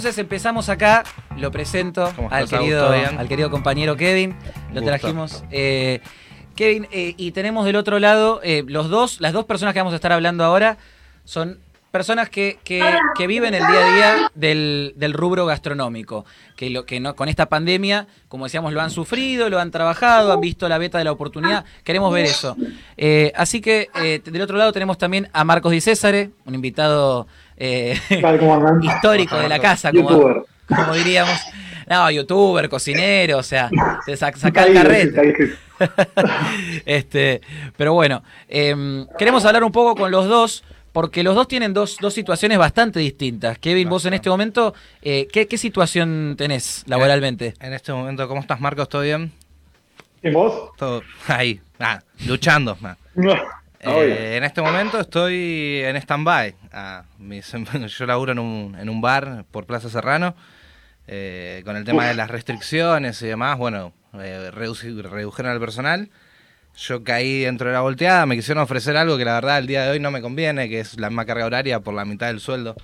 Entonces 0.00 0.16
empezamos 0.18 0.70
acá, 0.70 1.04
lo 1.36 1.50
presento 1.50 2.10
¿Cómo 2.16 2.30
al 2.30 2.48
querido, 2.48 2.88
al 2.90 3.28
querido 3.28 3.50
compañero 3.50 3.96
Kevin. 3.98 4.34
Lo 4.72 4.80
trajimos. 4.82 5.44
eh, 5.50 6.00
Kevin, 6.56 6.88
eh, 6.90 7.12
y 7.18 7.32
tenemos 7.32 7.66
del 7.66 7.76
otro 7.76 7.98
lado, 7.98 8.40
eh, 8.42 8.64
los 8.66 8.88
dos, 8.88 9.20
las 9.20 9.34
dos 9.34 9.44
personas 9.44 9.74
que 9.74 9.80
vamos 9.80 9.92
a 9.92 9.96
estar 9.96 10.10
hablando 10.12 10.42
ahora 10.42 10.78
son 11.26 11.58
personas 11.90 12.30
que, 12.30 12.58
que- 12.64 12.82
que 13.14 13.26
viven 13.26 13.52
el 13.52 13.66
día 13.66 13.86
a 13.86 13.94
día 13.94 14.30
del, 14.34 14.94
del 14.96 15.12
rubro 15.12 15.44
gastronómico, 15.44 16.24
que, 16.56 16.70
lo, 16.70 16.86
que 16.86 16.98
no, 16.98 17.14
con 17.14 17.28
esta 17.28 17.50
pandemia, 17.50 18.06
como 18.28 18.44
decíamos, 18.44 18.72
lo 18.72 18.80
han 18.80 18.90
sufrido, 18.90 19.50
lo 19.50 19.58
han 19.60 19.70
trabajado, 19.70 20.32
han 20.32 20.40
visto 20.40 20.66
la 20.68 20.78
beta 20.78 20.96
de 20.96 21.04
la 21.04 21.12
oportunidad, 21.12 21.64
queremos 21.84 22.10
ver 22.12 22.24
eso. 22.24 22.56
Eh, 22.96 23.32
así 23.36 23.60
que 23.60 23.88
eh, 24.02 24.20
del 24.24 24.40
otro 24.40 24.56
lado 24.56 24.72
tenemos 24.72 24.96
también 24.96 25.28
a 25.34 25.44
Marcos 25.44 25.72
Di 25.72 25.80
Césare, 25.82 26.30
un 26.46 26.54
invitado 26.54 27.26
eh, 27.60 27.96
histórico 28.82 29.36
de 29.38 29.48
la 29.48 29.58
casa, 29.60 29.92
como, 29.92 30.42
diríamos. 30.94 31.38
No, 31.88 32.08
youtuber, 32.10 32.68
cocinero, 32.68 33.38
o 33.38 33.42
sea, 33.42 33.68
se 34.06 34.12
sac- 34.14 34.36
saca 34.36 34.64
el 34.64 34.74
carrete. 34.74 35.56
este, 36.86 37.40
pero 37.76 37.94
bueno, 37.94 38.22
em, 38.48 39.06
queremos 39.18 39.44
hablar 39.44 39.64
un 39.64 39.72
poco 39.72 39.94
con 39.96 40.10
los 40.10 40.26
dos, 40.28 40.62
porque 40.92 41.22
los 41.22 41.34
dos 41.34 41.48
tienen 41.48 41.72
dos, 41.74 41.96
dos 42.00 42.14
situaciones 42.14 42.58
bastante 42.58 43.00
distintas. 43.00 43.58
Kevin, 43.58 43.88
vos 43.88 44.04
en 44.06 44.14
este 44.14 44.30
momento, 44.30 44.74
eh, 45.02 45.26
¿qué, 45.32 45.46
qué 45.48 45.58
situación 45.58 46.34
tenés 46.38 46.84
laboralmente? 46.86 47.54
En 47.60 47.72
este 47.72 47.92
momento, 47.92 48.26
¿cómo 48.28 48.40
estás, 48.40 48.60
Marcos? 48.60 48.88
¿Todo 48.88 49.02
bien? 49.02 49.32
¿Y 50.22 50.30
vos? 50.30 50.70
Todo 50.76 51.02
ahí, 51.28 51.60
ah, 51.78 52.00
luchando. 52.26 52.76
ah. 52.84 52.96
No. 53.14 53.34
Eh, 53.82 54.36
en 54.36 54.44
este 54.44 54.60
momento 54.60 55.00
estoy 55.00 55.80
en 55.84 55.96
stand-by. 55.96 56.54
Ah, 56.72 57.04
mis- 57.18 57.52
yo 57.98 58.06
laburo 58.06 58.32
en 58.32 58.38
un, 58.38 58.76
en 58.78 58.88
un 58.90 59.00
bar 59.00 59.44
por 59.50 59.66
Plaza 59.66 59.88
Serrano. 59.88 60.34
eh, 61.06 61.62
con 61.64 61.76
el 61.76 61.84
tema 61.84 62.06
de 62.06 62.14
las 62.14 62.30
restricciones 62.30 63.20
y 63.22 63.26
demás, 63.26 63.58
bueno, 63.58 63.92
eh, 64.14 64.50
redujeron 64.52 65.50
al 65.50 65.58
personal. 65.60 66.08
Yo 66.76 67.02
caí 67.02 67.40
dentro 67.40 67.66
de 67.68 67.72
la 67.74 67.80
volteada, 67.80 68.26
me 68.26 68.36
quisieron 68.36 68.62
ofrecer 68.62 68.96
algo 68.96 69.18
que 69.18 69.24
la 69.24 69.34
verdad 69.34 69.58
el 69.58 69.66
día 69.66 69.82
de 69.84 69.90
hoy 69.90 69.98
no 70.00 70.10
me 70.12 70.20
conviene, 70.22 70.68
que 70.68 70.78
es 70.80 71.00
la 71.00 71.08
misma 71.10 71.24
carga 71.26 71.46
horaria 71.46 71.80
por 71.80 71.94
la 71.94 72.04
mitad 72.04 72.28
del 72.28 72.38
sueldo. 72.40 72.76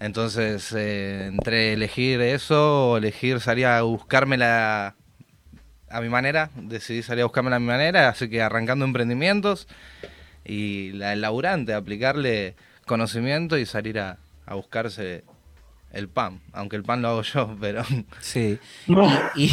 Entonces, 0.00 0.72
entre 0.72 1.74
elegir 1.74 2.20
eso 2.22 2.92
o 2.92 2.96
elegir 2.96 3.40
salir 3.40 3.66
a 3.66 3.82
buscármela 3.82 4.94
a 5.90 6.00
mi 6.00 6.08
manera, 6.08 6.48
decidí 6.56 7.02
salir 7.02 7.22
a 7.22 7.26
buscármela 7.26 7.56
a 7.56 7.60
mi 7.60 7.66
manera, 7.66 8.08
así 8.08 8.30
que 8.30 8.40
arrancando 8.40 8.84
emprendimientos 8.86 9.68
y 10.44 10.92
la, 10.92 11.12
el 11.12 11.20
laburante, 11.20 11.74
aplicarle 11.74 12.54
conocimiento 12.86 13.56
y 13.58 13.66
salir 13.66 13.98
a, 14.00 14.18
a 14.46 14.54
buscarse 14.54 15.22
el 15.92 16.08
pan, 16.08 16.40
aunque 16.52 16.76
el 16.76 16.84
pan 16.84 17.02
lo 17.02 17.08
hago 17.08 17.22
yo, 17.22 17.56
pero 17.60 17.82
Sí. 18.20 18.58
No. 18.86 19.10
Y, 19.34 19.46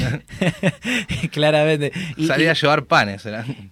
y- 1.23 1.27
claramente. 1.31 1.91
Y, 2.15 2.27
salir 2.27 2.45
y- 2.45 2.49
a 2.49 2.53
llevar 2.53 2.85
panes. 2.85 3.27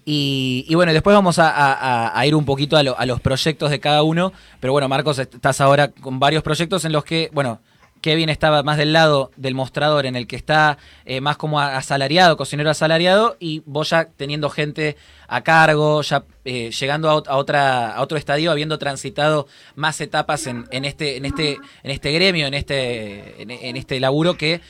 Y, 0.06 0.66
y 0.68 0.76
bueno, 0.76 0.92
después 0.94 1.16
vamos 1.16 1.38
a, 1.40 2.10
a- 2.18 2.26
ir 2.26 2.36
un 2.36 2.46
poquito 2.46 2.76
a, 2.78 2.84
lo- 2.84 2.98
a 2.98 3.06
los 3.06 3.22
proyectos 3.22 3.70
de 3.70 3.80
cada 3.80 4.04
uno. 4.04 4.34
Pero 4.60 4.74
bueno, 4.74 4.88
Marcos, 4.90 5.20
est- 5.20 5.36
estás 5.36 5.62
ahora 5.62 5.90
con 5.90 6.20
varios 6.20 6.44
proyectos 6.44 6.86
en 6.86 6.92
los 6.92 7.04
que, 7.06 7.30
bueno, 7.34 7.60
Kevin 8.06 8.30
estaba 8.30 8.62
más 8.62 8.78
del 8.78 8.94
lado 8.94 9.32
del 9.36 9.56
mostrador, 9.56 10.06
en 10.06 10.16
el 10.16 10.28
que 10.28 10.36
está 10.36 10.78
eh, 11.06 11.22
más 11.22 11.38
como 11.38 11.60
asalariado, 11.60 12.38
cocinero 12.38 12.70
asalariado, 12.70 13.36
y 13.40 13.64
vos 13.66 13.90
ya 13.90 14.06
teniendo 14.16 14.52
gente 14.52 14.96
a 15.28 15.42
cargo, 15.42 16.04
ya 16.04 16.24
eh, 16.44 16.70
llegando 16.70 17.10
a, 17.10 17.16
ot- 17.16 17.28
a 17.28 17.36
otra, 17.36 17.96
a 17.96 18.02
otro 18.04 18.16
estadio, 18.20 18.52
habiendo 18.52 18.78
transitado 18.78 19.48
más 19.74 20.00
etapas 20.02 20.46
en, 20.46 20.68
este, 20.86 21.18
en 21.18 21.26
este, 21.26 21.54
en 21.82 21.92
este 21.92 22.12
gremio, 22.12 22.46
en 22.46 22.54
este, 22.54 23.42
en 23.42 23.76
este 23.76 24.00
laburo 24.00 24.36
que 24.38 24.62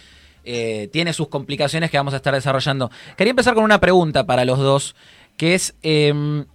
eh, 0.45 0.88
tiene 0.94 1.11
sus 1.11 1.28
complicaciones 1.28 1.91
que 1.91 1.97
vamos 1.97 2.13
a 2.13 2.17
estar 2.17 2.34
desarrollando. 2.34 2.90
Quería 3.17 3.31
empezar 3.31 3.53
con 3.53 3.66
una 3.66 3.81
pregunta 3.81 4.25
para 4.25 4.46
los 4.46 4.59
dos, 4.59 4.96
que 5.35 5.56
es, 5.56 5.75
em, 5.81 6.46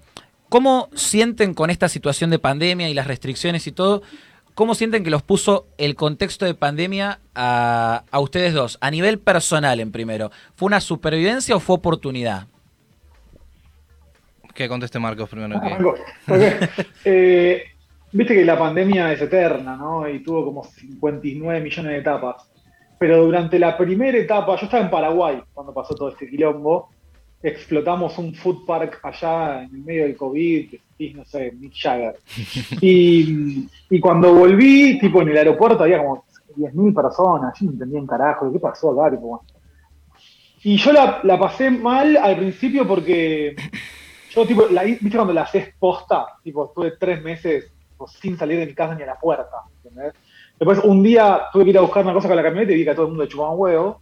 ¿cómo 0.49 0.89
sienten 0.95 1.53
con 1.53 1.69
esta 1.69 1.91
situación 1.91 2.31
de 2.31 2.39
pandemia 2.39 2.89
y 2.89 2.95
las 2.95 3.07
restricciones 3.07 3.67
y 3.67 3.73
todo? 3.73 4.01
¿Cómo 4.55 4.75
sienten 4.75 5.05
que 5.05 5.11
los 5.11 5.23
puso 5.23 5.67
el 5.79 5.95
contexto 5.95 6.45
de 6.45 6.55
pandemia 6.55 7.21
a, 7.35 8.05
a 8.11 8.21
ustedes 8.21 8.53
dos? 8.53 8.79
A 8.81 8.91
nivel 8.91 9.19
personal, 9.19 9.81
en 9.81 9.91
primero. 9.93 10.31
¿Fue 10.55 10.67
una 10.67 10.81
supervivencia 10.81 11.57
o 11.57 11.61
fue 11.61 11.77
oportunidad? 11.77 12.47
Que 14.55 14.69
conteste 14.69 14.99
Marcos 14.99 15.29
primero. 15.29 15.61
que- 15.61 15.67
Arrancó. 15.67 15.91
Ok. 15.91 16.87
Eh, 17.05 17.63
Viste 18.13 18.35
que 18.35 18.45
la 18.45 18.59
pandemia 18.59 19.13
es 19.13 19.23
eterna, 19.23 19.77
¿no? 19.77 20.09
Y 20.09 20.19
tuvo 20.21 20.45
como 20.45 20.65
59 20.65 21.61
millones 21.61 21.93
de 21.93 21.99
etapas. 21.99 22.51
Pero 22.99 23.23
durante 23.25 23.57
la 23.57 23.79
primera 23.79 24.19
etapa, 24.19 24.57
yo 24.57 24.65
estaba 24.65 24.83
en 24.83 24.91
Paraguay 24.91 25.41
cuando 25.55 25.73
pasó 25.73 25.95
todo 25.95 26.09
este 26.09 26.29
quilombo. 26.29 26.91
Explotamos 27.41 28.19
un 28.19 28.35
food 28.35 28.67
park 28.67 28.99
allá 29.05 29.63
en 29.63 29.75
el 29.77 29.83
medio 29.85 30.03
del 30.03 30.17
COVID, 30.17 30.75
no 31.09 31.25
sé, 31.25 31.53
Mick 31.53 31.73
Jagger. 31.75 32.17
Y, 32.81 33.69
y 33.89 34.01
cuando 34.01 34.35
volví, 34.35 34.99
tipo 34.99 35.23
en 35.23 35.31
el 35.31 35.39
aeropuerto 35.39 35.85
había 35.85 35.99
como 35.99 36.25
10.000 36.57 36.95
personas, 36.95 37.59
yo 37.59 37.67
no 37.67 37.73
entendía 37.73 38.01
un 38.01 38.07
carajo, 38.07 38.53
¿qué 38.53 38.59
pasó 38.59 38.93
acá? 38.93 39.17
Tipo. 39.17 39.43
Y 40.63 40.77
yo 40.77 40.93
la, 40.93 41.21
la 41.23 41.39
pasé 41.39 41.71
mal 41.71 42.17
al 42.17 42.37
principio 42.37 42.87
porque 42.87 43.57
yo, 44.31 44.47
tipo, 44.47 44.67
la, 44.71 44.85
¿viste 44.85 45.11
cuando 45.11 45.33
la 45.33 45.43
haces 45.43 45.75
posta? 45.79 46.27
Tipo, 46.43 46.67
estuve 46.67 46.93
tres 46.99 47.23
meses 47.23 47.73
sin 48.21 48.39
salir 48.39 48.59
de 48.59 48.67
mi 48.67 48.75
casa 48.75 48.95
ni 48.95 49.03
a 49.03 49.07
la 49.07 49.19
puerta, 49.19 49.57
¿entendés? 49.83 50.15
Después, 50.59 50.79
un 50.85 51.03
día 51.03 51.43
tuve 51.53 51.65
que 51.65 51.71
ir 51.71 51.79
a 51.79 51.83
buscar 51.83 52.05
una 52.05 52.13
cosa 52.15 52.29
con 52.29 52.37
la 52.37 52.43
camioneta 52.43 52.73
y 52.73 52.77
vi 52.77 52.85
que 52.85 52.91
a 52.91 52.95
todo 52.95 53.07
el 53.07 53.11
mundo 53.11 53.25
le 53.25 53.31
chupaba 53.31 53.51
un 53.51 53.61
huevo. 53.61 54.01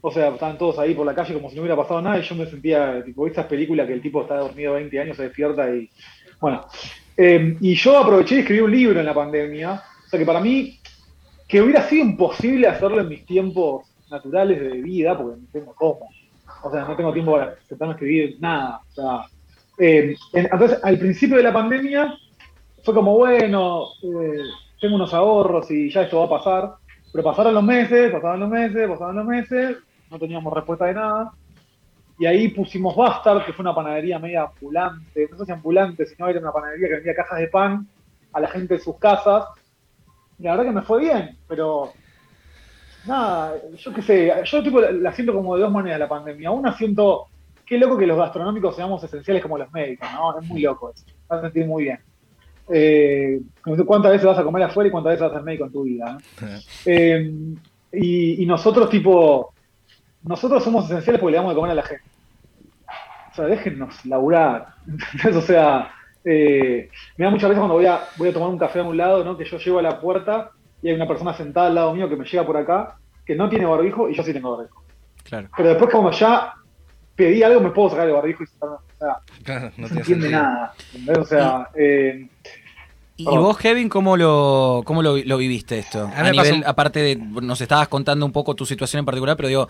O 0.00 0.10
sea, 0.10 0.28
estaban 0.28 0.58
todos 0.58 0.78
ahí 0.78 0.92
por 0.92 1.06
la 1.06 1.14
calle 1.14 1.34
como 1.34 1.48
si 1.48 1.54
no 1.54 1.62
hubiera 1.62 1.76
pasado 1.76 2.02
nada 2.02 2.18
y 2.18 2.22
yo 2.22 2.34
me 2.34 2.46
sentía, 2.46 3.02
tipo, 3.04 3.26
esas 3.26 3.46
películas 3.46 3.86
que 3.86 3.94
el 3.94 4.02
tipo 4.02 4.22
está 4.22 4.36
dormido 4.36 4.74
20 4.74 5.00
años, 5.00 5.16
se 5.16 5.24
despierta 5.24 5.74
y... 5.74 5.88
Bueno, 6.42 6.66
eh, 7.16 7.56
y 7.60 7.74
yo 7.76 7.98
aproveché 7.98 8.34
y 8.34 8.38
escribí 8.40 8.60
un 8.62 8.72
libro 8.72 8.98
en 8.98 9.06
la 9.06 9.14
pandemia. 9.14 9.74
O 9.74 10.08
sea, 10.08 10.18
que 10.18 10.26
para 10.26 10.40
mí, 10.40 10.76
que 11.46 11.62
hubiera 11.62 11.88
sido 11.88 12.04
imposible 12.04 12.66
hacerlo 12.66 13.00
en 13.00 13.08
mis 13.08 13.24
tiempos 13.24 13.86
naturales 14.10 14.60
de 14.60 14.82
vida, 14.82 15.16
porque 15.16 15.40
no 15.40 15.46
tengo 15.52 15.72
cómo. 15.74 16.08
O 16.64 16.70
sea, 16.72 16.82
no 16.84 16.96
tengo 16.96 17.12
tiempo 17.12 17.32
para 17.34 17.54
sentarme 17.68 17.94
escribir 17.94 18.38
nada. 18.40 18.80
O 18.90 18.92
sea, 18.92 19.20
en- 19.78 20.16
entonces, 20.32 20.80
al 20.82 20.98
principio 20.98 21.36
de 21.36 21.44
la 21.44 21.52
pandemia, 21.52 22.12
fue 22.82 22.92
como, 22.92 23.16
bueno, 23.16 23.90
eh, 24.02 24.40
tengo 24.80 24.96
unos 24.96 25.14
ahorros 25.14 25.70
y 25.70 25.92
ya 25.92 26.02
esto 26.02 26.18
va 26.18 26.24
a 26.24 26.38
pasar. 26.40 26.72
Pero 27.12 27.22
pasaron 27.22 27.54
los 27.54 27.62
meses, 27.62 28.10
pasaron 28.10 28.40
los 28.40 28.48
meses, 28.48 28.88
pasaron 28.88 29.14
los 29.14 29.26
meses, 29.26 29.76
no 30.10 30.18
teníamos 30.18 30.52
respuesta 30.52 30.86
de 30.86 30.94
nada. 30.94 31.30
Y 32.22 32.26
ahí 32.26 32.46
pusimos 32.50 32.94
Bastard, 32.94 33.44
que 33.44 33.52
fue 33.52 33.64
una 33.64 33.74
panadería 33.74 34.16
media 34.16 34.44
ambulante, 34.44 35.28
no 35.28 35.36
sé 35.36 35.44
si 35.44 35.50
ambulante, 35.50 36.06
sino 36.06 36.28
era 36.28 36.38
una 36.38 36.52
panadería 36.52 36.86
que 36.86 36.94
vendía 36.94 37.16
cajas 37.16 37.40
de 37.40 37.48
pan 37.48 37.88
a 38.32 38.38
la 38.38 38.46
gente 38.46 38.74
de 38.74 38.80
sus 38.80 38.96
casas. 38.96 39.46
Y 40.38 40.44
la 40.44 40.52
verdad 40.52 40.66
que 40.66 40.70
me 40.70 40.82
fue 40.82 41.00
bien, 41.00 41.36
pero 41.48 41.92
nada, 43.08 43.56
yo 43.76 43.92
qué 43.92 44.02
sé, 44.02 44.32
yo 44.44 44.62
tipo 44.62 44.80
la, 44.80 45.12
siento 45.12 45.34
como 45.34 45.56
de 45.56 45.62
dos 45.62 45.72
maneras 45.72 45.98
la 45.98 46.08
pandemia. 46.08 46.52
Una 46.52 46.72
siento, 46.78 47.26
qué 47.66 47.76
loco 47.76 47.98
que 47.98 48.06
los 48.06 48.16
gastronómicos 48.16 48.76
seamos 48.76 49.02
esenciales 49.02 49.42
como 49.42 49.58
los 49.58 49.72
médicos, 49.72 50.08
¿no? 50.12 50.38
Es 50.38 50.46
muy 50.46 50.60
loco 50.60 50.92
eso, 50.94 51.04
me 51.28 51.36
hace 51.36 51.46
sentir 51.46 51.66
muy 51.66 51.82
bien. 51.82 51.98
Eh, 52.68 53.40
¿Cuántas 53.84 54.12
veces 54.12 54.28
vas 54.28 54.38
a 54.38 54.44
comer 54.44 54.62
afuera 54.62 54.86
y 54.86 54.92
cuántas 54.92 55.14
veces 55.14 55.22
vas 55.22 55.32
a 55.32 55.34
ser 55.38 55.44
médico 55.44 55.64
en 55.64 55.72
tu 55.72 55.82
vida? 55.82 56.18
Eh, 56.86 57.32
y, 57.94 58.42
y 58.44 58.46
nosotros, 58.46 58.88
tipo, 58.88 59.52
nosotros 60.22 60.62
somos 60.62 60.84
esenciales 60.84 61.20
porque 61.20 61.32
le 61.32 61.38
damos 61.38 61.50
de 61.50 61.56
comer 61.56 61.72
a 61.72 61.74
la 61.74 61.82
gente. 61.82 62.11
O 63.32 63.34
sea, 63.34 63.46
déjennos 63.46 64.04
laburar. 64.04 64.74
¿entendés? 64.86 65.36
O 65.36 65.42
sea, 65.46 65.90
eh, 66.24 66.88
me 67.16 67.24
da 67.24 67.30
muchas 67.30 67.48
veces 67.48 67.58
cuando 67.58 67.74
voy 67.74 67.86
a, 67.86 68.00
voy 68.16 68.28
a 68.28 68.32
tomar 68.32 68.48
un 68.50 68.58
café 68.58 68.78
a 68.80 68.84
un 68.84 68.96
lado, 68.96 69.24
¿no? 69.24 69.36
Que 69.36 69.44
yo 69.44 69.58
llego 69.58 69.78
a 69.78 69.82
la 69.82 70.00
puerta 70.00 70.50
y 70.82 70.88
hay 70.88 70.94
una 70.94 71.06
persona 71.08 71.34
sentada 71.34 71.66
al 71.68 71.74
lado 71.74 71.94
mío 71.94 72.08
que 72.08 72.16
me 72.16 72.24
llega 72.24 72.44
por 72.46 72.56
acá, 72.56 72.96
que 73.24 73.34
no 73.34 73.48
tiene 73.48 73.66
barbijo 73.66 74.08
y 74.08 74.14
yo 74.14 74.22
sí 74.22 74.32
tengo 74.32 74.56
barbijo. 74.56 74.82
Claro. 75.24 75.48
Pero 75.56 75.68
después 75.70 75.90
como 75.90 76.10
ya 76.10 76.52
pedí 77.16 77.42
algo, 77.42 77.60
me 77.60 77.70
puedo 77.70 77.90
sacar 77.90 78.06
el 78.08 78.14
barbijo 78.14 78.42
y 78.42 78.46
sentarme. 78.46 78.76
O 78.76 78.98
sea, 78.98 79.16
Claro, 79.44 79.70
no 79.76 79.82
no 79.82 79.88
se 79.88 79.94
tiene 79.94 80.00
entiende 80.00 80.22
sentido. 80.28 80.42
nada. 80.42 80.74
¿entendés? 80.94 81.18
O 81.18 81.24
sea, 81.24 81.68
eh, 81.76 82.28
¿Y 83.16 83.24
vos, 83.24 83.56
Kevin, 83.58 83.88
cómo 83.88 84.16
lo, 84.16 84.82
cómo 84.84 85.02
lo, 85.02 85.16
lo 85.18 85.36
viviste 85.36 85.78
esto? 85.78 86.10
A 86.14 86.20
A, 86.20 86.22
mí 86.24 86.30
me 86.30 86.34
pasó 86.36 86.50
nivel, 86.50 86.54
un- 86.64 86.64
aparte 86.66 87.00
de, 87.00 87.16
nos 87.16 87.60
estabas 87.60 87.86
contando 87.88 88.26
un 88.26 88.32
poco 88.32 88.54
tu 88.54 88.66
situación 88.66 89.00
en 89.00 89.04
particular, 89.04 89.36
pero 89.36 89.48
digo, 89.48 89.68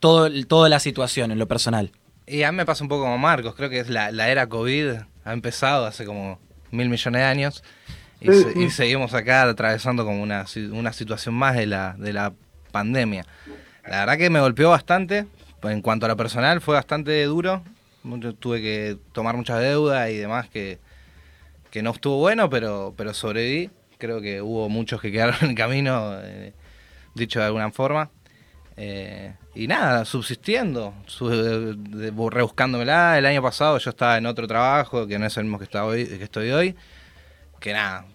todo, 0.00 0.26
el- 0.26 0.46
toda 0.48 0.68
la 0.68 0.80
situación 0.80 1.30
en 1.30 1.38
lo 1.38 1.46
personal. 1.46 1.92
Y 2.28 2.42
a 2.42 2.52
mí 2.52 2.56
me 2.56 2.66
pasa 2.66 2.84
un 2.84 2.88
poco 2.88 3.02
como 3.04 3.18
Marcos, 3.18 3.54
creo 3.54 3.70
que 3.70 3.80
es 3.80 3.88
la, 3.88 4.10
la 4.10 4.28
era 4.28 4.46
COVID, 4.48 4.90
ha 5.24 5.32
empezado 5.32 5.86
hace 5.86 6.04
como 6.04 6.38
mil 6.70 6.88
millones 6.88 7.20
de 7.22 7.26
años 7.26 7.64
y, 8.20 8.26
Sí, 8.30 8.42
se- 8.42 8.52
sí. 8.52 8.62
y 8.64 8.70
seguimos 8.70 9.14
acá 9.14 9.42
atravesando 9.42 10.04
como 10.04 10.22
una, 10.22 10.44
una 10.72 10.92
situación 10.92 11.34
más 11.34 11.56
de 11.56 11.66
la, 11.66 11.94
de 11.98 12.12
la 12.12 12.32
pandemia. 12.72 13.24
La 13.86 14.00
verdad 14.00 14.18
que 14.18 14.28
me 14.30 14.40
golpeó 14.40 14.70
bastante, 14.70 15.26
en 15.62 15.80
cuanto 15.82 16.06
a 16.06 16.08
lo 16.10 16.16
personal 16.16 16.60
fue 16.60 16.74
bastante 16.74 17.22
duro, 17.24 17.62
Mucho- 18.02 18.34
tuve 18.34 18.60
que 18.62 18.96
tomar 19.12 19.36
muchas 19.36 19.60
deudas 19.60 20.08
y 20.10 20.16
demás 20.16 20.48
que, 20.48 20.78
que 21.70 21.82
no 21.82 21.90
estuvo 21.90 22.18
bueno, 22.18 22.48
pero, 22.50 22.94
pero 22.96 23.12
sobreviví. 23.14 23.70
Creo 23.98 24.20
que 24.20 24.40
hubo 24.40 24.68
muchos 24.68 25.00
que 25.00 25.10
quedaron 25.10 25.34
en 25.42 25.50
el 25.50 25.54
camino, 25.56 26.12
eh, 26.22 26.52
dicho 27.14 27.40
de 27.40 27.46
alguna 27.46 27.70
forma. 27.72 28.10
Eh, 28.80 29.34
y 29.56 29.66
nada, 29.66 30.04
subsistiendo, 30.04 30.94
rebuscándomela. 32.30 33.18
El 33.18 33.26
año 33.26 33.42
pasado 33.42 33.76
yo 33.78 33.90
estaba 33.90 34.16
en 34.16 34.26
otro 34.26 34.46
trabajo, 34.46 35.06
que 35.08 35.18
no 35.18 35.26
es 35.26 35.36
el 35.36 35.44
mismo 35.44 35.58
que, 35.58 35.64
está 35.64 35.84
hoy, 35.84 36.06
que 36.06 36.22
estoy 36.22 36.50
hoy. 36.52 36.76
Que 37.58 37.72
nada, 37.72 38.06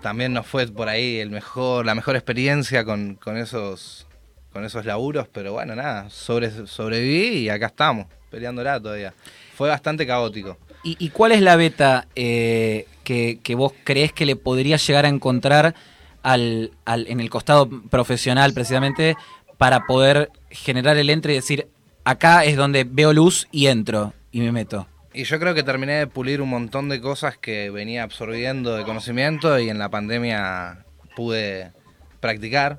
también 0.00 0.32
nos 0.32 0.46
fue 0.46 0.66
por 0.68 0.88
ahí 0.88 1.18
el 1.18 1.28
mejor, 1.30 1.84
la 1.84 1.94
mejor 1.94 2.16
experiencia 2.16 2.82
con, 2.84 3.18
esos 3.36 4.06
con 4.54 4.64
esos 4.64 4.86
laburos, 4.86 5.28
pero 5.28 5.52
bueno, 5.52 5.76
nada, 5.76 6.08
sobre, 6.08 6.66
sobreviví 6.66 7.40
y 7.40 7.48
acá 7.50 7.66
estamos, 7.66 8.06
peleándola 8.30 8.80
todavía. 8.80 9.12
Fue 9.54 9.68
bastante 9.68 10.06
caótico. 10.06 10.56
¿Y, 10.82 11.10
cuál 11.10 11.32
es 11.32 11.42
la 11.42 11.56
beta 11.56 12.06
eh, 12.14 12.86
que, 13.02 13.54
vos 13.56 13.72
crees 13.82 14.12
que 14.12 14.24
le 14.24 14.36
podría 14.36 14.76
llegar 14.76 15.04
a 15.04 15.08
encontrar 15.08 15.74
al, 16.22 16.70
en 16.86 17.20
el 17.20 17.28
costado 17.28 17.68
profesional 17.90 18.54
precisamente 18.54 19.16
para 19.58 19.86
poder 19.86 20.30
generar 20.50 20.96
el 20.96 21.10
entre 21.10 21.32
y 21.32 21.36
decir, 21.36 21.68
acá 22.04 22.44
es 22.44 22.56
donde 22.56 22.84
veo 22.84 23.12
luz 23.12 23.48
y 23.50 23.66
entro 23.66 24.12
y 24.30 24.40
me 24.40 24.52
meto. 24.52 24.86
Y 25.12 25.24
yo 25.24 25.38
creo 25.40 25.54
que 25.54 25.62
terminé 25.62 25.94
de 25.94 26.06
pulir 26.06 26.42
un 26.42 26.50
montón 26.50 26.88
de 26.88 27.00
cosas 27.00 27.38
que 27.38 27.70
venía 27.70 28.02
absorbiendo 28.02 28.76
de 28.76 28.84
conocimiento 28.84 29.58
y 29.58 29.70
en 29.70 29.78
la 29.78 29.88
pandemia 29.88 30.84
pude 31.14 31.72
practicar 32.20 32.76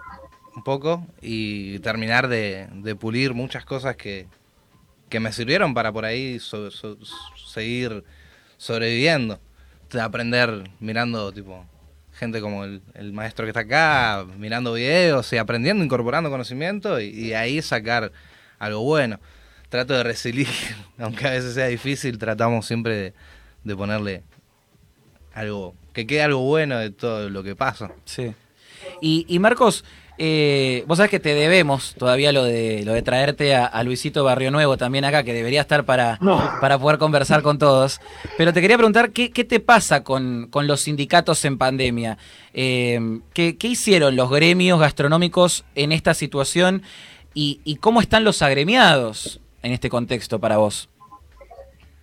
un 0.55 0.63
poco 0.63 1.05
y 1.21 1.79
terminar 1.79 2.27
de, 2.27 2.95
pulir 2.99 3.33
muchas 3.33 3.65
cosas 3.65 3.95
que, 3.95 4.27
me 5.19 5.31
sirvieron 5.31 5.73
para 5.73 5.91
por 5.91 6.05
ahí 6.05 6.39
seguir 6.39 8.03
sobreviviendo. 8.57 9.39
De 9.89 10.01
aprender 10.01 10.69
mirando 10.81 11.31
tipo 11.31 11.65
gente 12.17 12.41
como 12.41 12.65
el, 12.65 13.13
maestro 13.13 13.45
que 13.45 13.51
está 13.51 13.61
acá, 13.61 14.25
mirando 14.37 14.73
videos 14.73 15.31
y 15.33 15.37
aprendiendo, 15.37 15.83
incorporando 15.83 16.29
conocimiento 16.29 16.99
y, 16.99 17.33
ahí 17.33 17.61
sacar 17.61 18.11
algo 18.59 18.81
bueno. 18.81 19.19
Trato 19.69 19.93
de 19.93 20.03
recibir, 20.03 20.47
aunque 20.97 21.27
a 21.27 21.31
veces 21.31 21.53
sea 21.53 21.67
difícil, 21.67 22.17
tratamos 22.17 22.65
siempre 22.65 23.13
de, 23.63 23.75
ponerle 23.75 24.23
algo, 25.33 25.75
que 25.93 26.07
quede 26.07 26.23
algo 26.23 26.39
bueno 26.39 26.77
de 26.79 26.89
todo 26.89 27.29
lo 27.29 27.43
que 27.43 27.55
pasa. 27.55 27.91
Sí. 28.05 28.33
Y, 29.01 29.25
y 29.27 29.39
Marcos, 29.39 29.83
eh, 30.19 30.83
vos 30.87 30.97
sabés 30.97 31.11
que 31.11 31.19
te 31.19 31.35
debemos 31.35 31.93
todavía 31.95 32.31
lo 32.31 32.43
de 32.43 32.83
lo 32.83 32.93
de 32.93 33.03
traerte 33.03 33.55
a, 33.55 33.83
Luisito 33.83 34.23
Barrio 34.23 34.49
Nuevo 34.49 34.75
también 34.75 35.05
acá, 35.05 35.23
que 35.23 35.33
debería 35.33 35.61
estar 35.61 35.85
para, 35.85 36.19
para 36.59 36.79
poder 36.79 36.97
conversar 36.97 37.43
con 37.43 37.59
todos. 37.59 38.01
Pero 38.37 38.51
te 38.51 38.61
quería 38.61 38.77
preguntar, 38.77 39.11
¿qué, 39.11 39.31
qué 39.31 39.43
te 39.43 39.59
pasa 39.59 40.03
con, 40.03 40.49
los 40.51 40.81
sindicatos 40.81 41.45
en 41.45 41.57
pandemia? 41.57 42.17
Eh, 42.53 43.19
¿qué, 43.33 43.55
hicieron 43.61 44.15
los 44.15 44.29
gremios 44.31 44.79
gastronómicos 44.79 45.65
en 45.75 45.91
esta 45.91 46.13
situación? 46.13 46.81
Y, 47.33 47.77
cómo 47.81 48.01
están 48.01 48.23
los 48.23 48.41
agremiados 48.41 49.39
en 49.61 49.71
este 49.71 49.89
contexto 49.89 50.39
para 50.39 50.57
vos? 50.57 50.89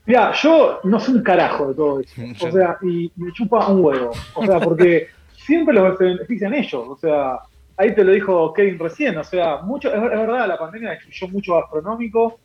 Mira, 0.06 0.32
yo 0.40 0.78
no 0.84 1.00
soy 1.00 1.14
un 1.14 1.22
carajo 1.22 1.68
de 1.68 1.74
todo 1.74 2.00
eso. 2.00 2.14
O 2.46 2.52
sea, 2.52 2.76
y 2.82 3.10
me 3.16 3.32
chupa 3.32 3.66
un 3.66 3.84
huevo. 3.84 4.12
O 4.34 4.46
sea, 4.46 4.60
porque 4.60 5.08
siempre 5.36 5.74
los 5.74 5.98
benefician 5.98 6.54
ellos. 6.54 6.84
O 6.88 6.96
sea, 6.96 7.40
ahí 7.76 7.94
te 7.94 8.04
lo 8.04 8.12
dijo 8.12 8.52
Kevin 8.52 8.78
recién, 8.78 9.16
o 9.16 9.24
sea, 9.24 9.58
mucho, 9.58 9.92
es, 9.92 10.00
verdad, 10.00 10.46
la 10.46 10.58
pandemia 10.58 10.90
destruyó 10.90 11.28
mucho 11.28 11.54
gastronómico, 11.54 12.38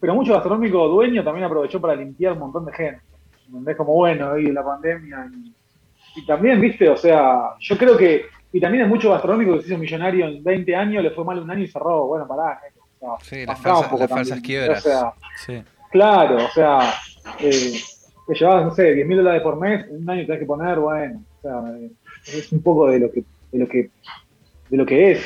pero 0.00 0.14
mucho 0.14 0.32
gastronómico 0.32 0.88
dueño 0.88 1.24
también 1.24 1.44
aprovechó 1.44 1.80
para 1.80 1.96
limpiar 1.96 2.34
un 2.34 2.40
montón 2.40 2.64
de 2.66 2.72
gente. 2.72 3.02
Es 3.66 3.76
como 3.76 3.94
bueno, 3.94 4.32
ahí 4.32 4.44
la 4.44 4.62
pandemia. 4.62 5.30
Y, 6.14 6.26
también, 6.26 6.60
viste, 6.60 6.88
o 6.88 6.96
sea, 6.96 7.54
yo 7.58 7.78
creo 7.78 7.96
que, 7.96 8.26
y 8.52 8.60
también 8.60 8.84
hay 8.84 8.90
mucho 8.90 9.10
gastronómico 9.10 9.54
que 9.54 9.62
se 9.62 9.68
hizo 9.68 9.78
millonario 9.78 10.26
en 10.26 10.42
20 10.42 10.76
años, 10.76 11.02
le 11.02 11.10
fue 11.10 11.24
mal 11.24 11.38
un 11.38 11.50
año 11.50 11.64
y 11.64 11.68
cerró, 11.68 12.06
bueno, 12.06 12.26
pará. 12.26 12.60
sí, 13.22 13.46
las 13.46 13.60
falsas, 13.60 14.40
quiebras. 14.40 14.84
O 14.84 14.88
sea, 14.88 15.64
Claro, 15.90 16.36
o 16.44 16.48
sea, 16.50 16.92
eh, 17.40 17.80
te 18.26 18.34
llevabas, 18.34 18.66
no 18.66 18.74
sé, 18.74 18.94
10 18.94 19.06
mil 19.06 19.18
dólares 19.18 19.42
por 19.42 19.58
mes, 19.58 19.86
un 19.88 20.08
año 20.08 20.26
tenés 20.26 20.40
que 20.40 20.46
poner, 20.46 20.78
bueno, 20.78 21.22
o 21.38 21.40
sea, 21.40 21.62
es 22.26 22.52
un 22.52 22.62
poco 22.62 22.90
de 22.90 22.98
lo 22.98 23.10
que, 23.10 23.24
de 23.52 23.58
lo 23.58 23.66
que 23.66 23.90
de 24.70 24.76
lo 24.76 24.86
que 24.86 25.12
es. 25.12 25.20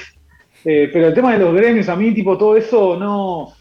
Eh, 0.65 0.89
pero 0.93 1.09
el 1.09 1.15
tema 1.15 1.33
de 1.33 1.39
los 1.39 1.55
gremios, 1.55 1.89
a 1.89 1.97
mí, 1.97 2.13
tipo, 2.15 2.39
todo 2.39 2.57
eso, 2.57 2.97
no. 2.97 3.55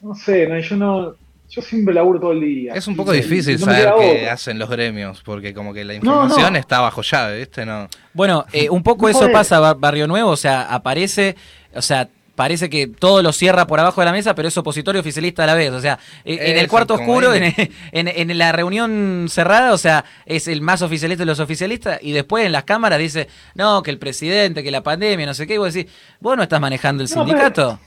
No 0.00 0.14
sé, 0.14 0.48
yo 0.62 0.76
no. 0.76 1.14
Yo 1.48 1.62
siempre 1.62 1.94
laburo 1.94 2.18
todo 2.18 2.32
el 2.32 2.40
día. 2.40 2.74
Es 2.74 2.88
un 2.88 2.96
poco 2.96 3.12
difícil 3.12 3.56
saber 3.58 3.88
qué 4.00 4.28
hacen 4.28 4.58
los 4.58 4.68
gremios, 4.68 5.22
porque 5.22 5.54
como 5.54 5.72
que 5.72 5.84
la 5.84 5.94
información 5.94 6.56
está 6.56 6.80
bajo 6.80 7.02
llave, 7.02 7.38
¿viste? 7.38 7.64
No. 7.64 7.88
Bueno, 8.12 8.44
eh, 8.52 8.68
un 8.68 8.82
poco 8.82 9.08
eso 9.08 9.30
pasa 9.30 9.74
Barrio 9.74 10.08
Nuevo, 10.08 10.30
o 10.30 10.36
sea, 10.36 10.62
aparece, 10.62 11.36
o 11.72 11.82
sea, 11.82 12.08
parece 12.36 12.70
que 12.70 12.86
todo 12.86 13.22
lo 13.22 13.32
cierra 13.32 13.66
por 13.66 13.80
abajo 13.80 14.00
de 14.00 14.04
la 14.04 14.12
mesa, 14.12 14.34
pero 14.34 14.46
es 14.46 14.56
opositor 14.56 14.94
y 14.94 15.00
oficialista 15.00 15.42
a 15.42 15.46
la 15.46 15.54
vez. 15.54 15.72
O 15.72 15.80
sea, 15.80 15.98
e, 16.24 16.52
en 16.52 16.58
el 16.58 16.68
cuarto 16.68 16.94
oscuro, 16.94 17.32
en, 17.34 18.38
la 18.38 18.52
reunión 18.52 19.26
cerrada, 19.28 19.72
o 19.72 19.78
sea, 19.78 20.04
es 20.24 20.46
el 20.46 20.60
más 20.60 20.82
oficialista 20.82 21.22
de 21.22 21.26
los 21.26 21.40
oficialistas, 21.40 21.98
y 22.02 22.12
después 22.12 22.46
en 22.46 22.52
las 22.52 22.64
cámaras 22.64 22.98
dice, 22.98 23.26
no, 23.54 23.82
que 23.82 23.90
el 23.90 23.98
presidente, 23.98 24.62
que 24.62 24.70
la 24.70 24.82
pandemia, 24.82 25.26
no 25.26 25.34
sé 25.34 25.46
qué, 25.46 25.54
y 25.54 25.58
vos 25.58 25.74
decís, 25.74 25.90
vos 26.20 26.36
no 26.36 26.44
estás 26.44 26.60
manejando 26.60 27.02
el 27.02 27.08
sindicato. 27.08 27.80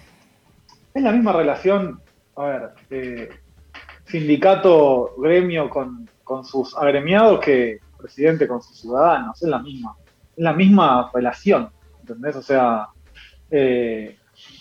Es 0.93 1.03
la 1.03 1.11
misma 1.11 1.31
relación, 1.31 2.01
a 2.35 2.43
ver, 2.43 2.69
eh, 2.89 3.29
sindicato, 4.07 5.13
gremio 5.17 5.69
con, 5.69 6.09
con 6.23 6.43
sus 6.43 6.75
agremiados 6.75 7.39
que 7.39 7.79
presidente 7.99 8.47
con 8.47 8.61
sus 8.61 8.79
ciudadanos, 8.79 9.41
es 9.41 9.49
la 9.49 9.59
misma, 9.59 9.95
es 10.35 10.43
la 10.43 10.53
misma 10.53 11.11
relación, 11.13 11.69
¿entendés? 11.99 12.35
O 12.35 12.41
sea, 12.41 12.87
eh, 13.51 14.18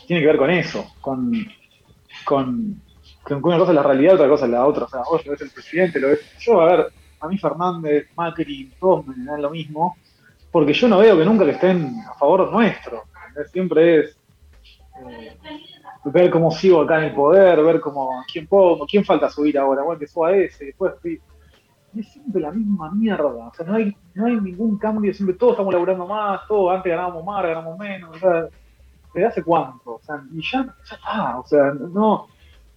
tiene 0.09 0.23
que 0.23 0.27
ver 0.27 0.39
con 0.39 0.51
eso, 0.51 0.87
con, 1.03 1.33
con, 2.25 2.81
una 3.31 3.59
cosa 3.59 3.73
es 3.73 3.77
la 3.77 3.83
realidad, 3.83 4.15
otra 4.15 4.27
cosa 4.27 4.47
es 4.47 4.51
la 4.51 4.65
otra. 4.65 4.87
O 4.87 4.89
sea, 4.89 5.03
vos 5.03 5.25
lo 5.27 5.33
ves 5.33 5.43
el 5.43 5.51
presidente, 5.51 6.01
lo 6.01 6.09
ves. 6.09 6.21
Yo, 6.39 6.63
a 6.63 6.65
ver, 6.65 6.87
a 7.21 7.29
mí 7.29 7.37
Fernández, 7.37 8.09
Macri, 8.17 8.73
todos 8.81 9.07
me 9.07 9.23
dan 9.23 9.43
lo 9.43 9.51
mismo, 9.51 9.99
porque 10.51 10.73
yo 10.73 10.89
no 10.89 10.99
veo 10.99 11.19
que 11.19 11.27
nunca 11.27 11.45
que 11.45 11.51
estén 11.51 11.95
a 12.11 12.15
favor 12.15 12.51
nuestro. 12.51 13.03
Siempre 13.53 13.99
es 13.99 14.17
eh, 15.07 15.37
ver 16.05 16.31
cómo 16.31 16.51
sigo 16.53 16.81
acá 16.81 17.01
en 17.01 17.05
el 17.05 17.15
poder, 17.15 17.63
ver 17.63 17.79
cómo 17.79 18.25
quién 18.33 18.47
pongo, 18.47 18.87
quién 18.87 19.05
falta 19.05 19.29
subir 19.29 19.59
ahora, 19.59 19.83
bueno, 19.83 19.99
que 19.99 20.07
suba 20.07 20.35
ese, 20.35 20.65
después 20.65 20.95
es 21.05 22.09
siempre 22.09 22.41
la 22.41 22.51
misma 22.51 22.91
mierda. 22.93 23.27
O 23.27 23.53
sea, 23.55 23.67
no 23.67 23.75
hay, 23.75 23.95
no 24.15 24.25
hay 24.25 24.41
ningún 24.41 24.79
cambio, 24.79 25.13
siempre 25.13 25.37
todos 25.37 25.53
estamos 25.53 25.75
laburando 25.75 26.07
más, 26.07 26.47
todos 26.49 26.75
antes 26.75 26.91
ganábamos 26.91 27.23
más, 27.27 27.43
ganábamos 27.43 27.79
menos. 27.79 28.17
O 28.17 28.19
sea, 28.19 28.49
¿desde 29.15 29.27
hace 29.27 29.43
cuánto? 29.43 29.97
O 29.97 30.01
sea, 30.03 30.23
y 30.33 30.43
ya, 30.43 30.65
ya 30.89 30.97
está, 30.97 31.39
o 31.39 31.47
sea, 31.47 31.73
no, 31.73 32.29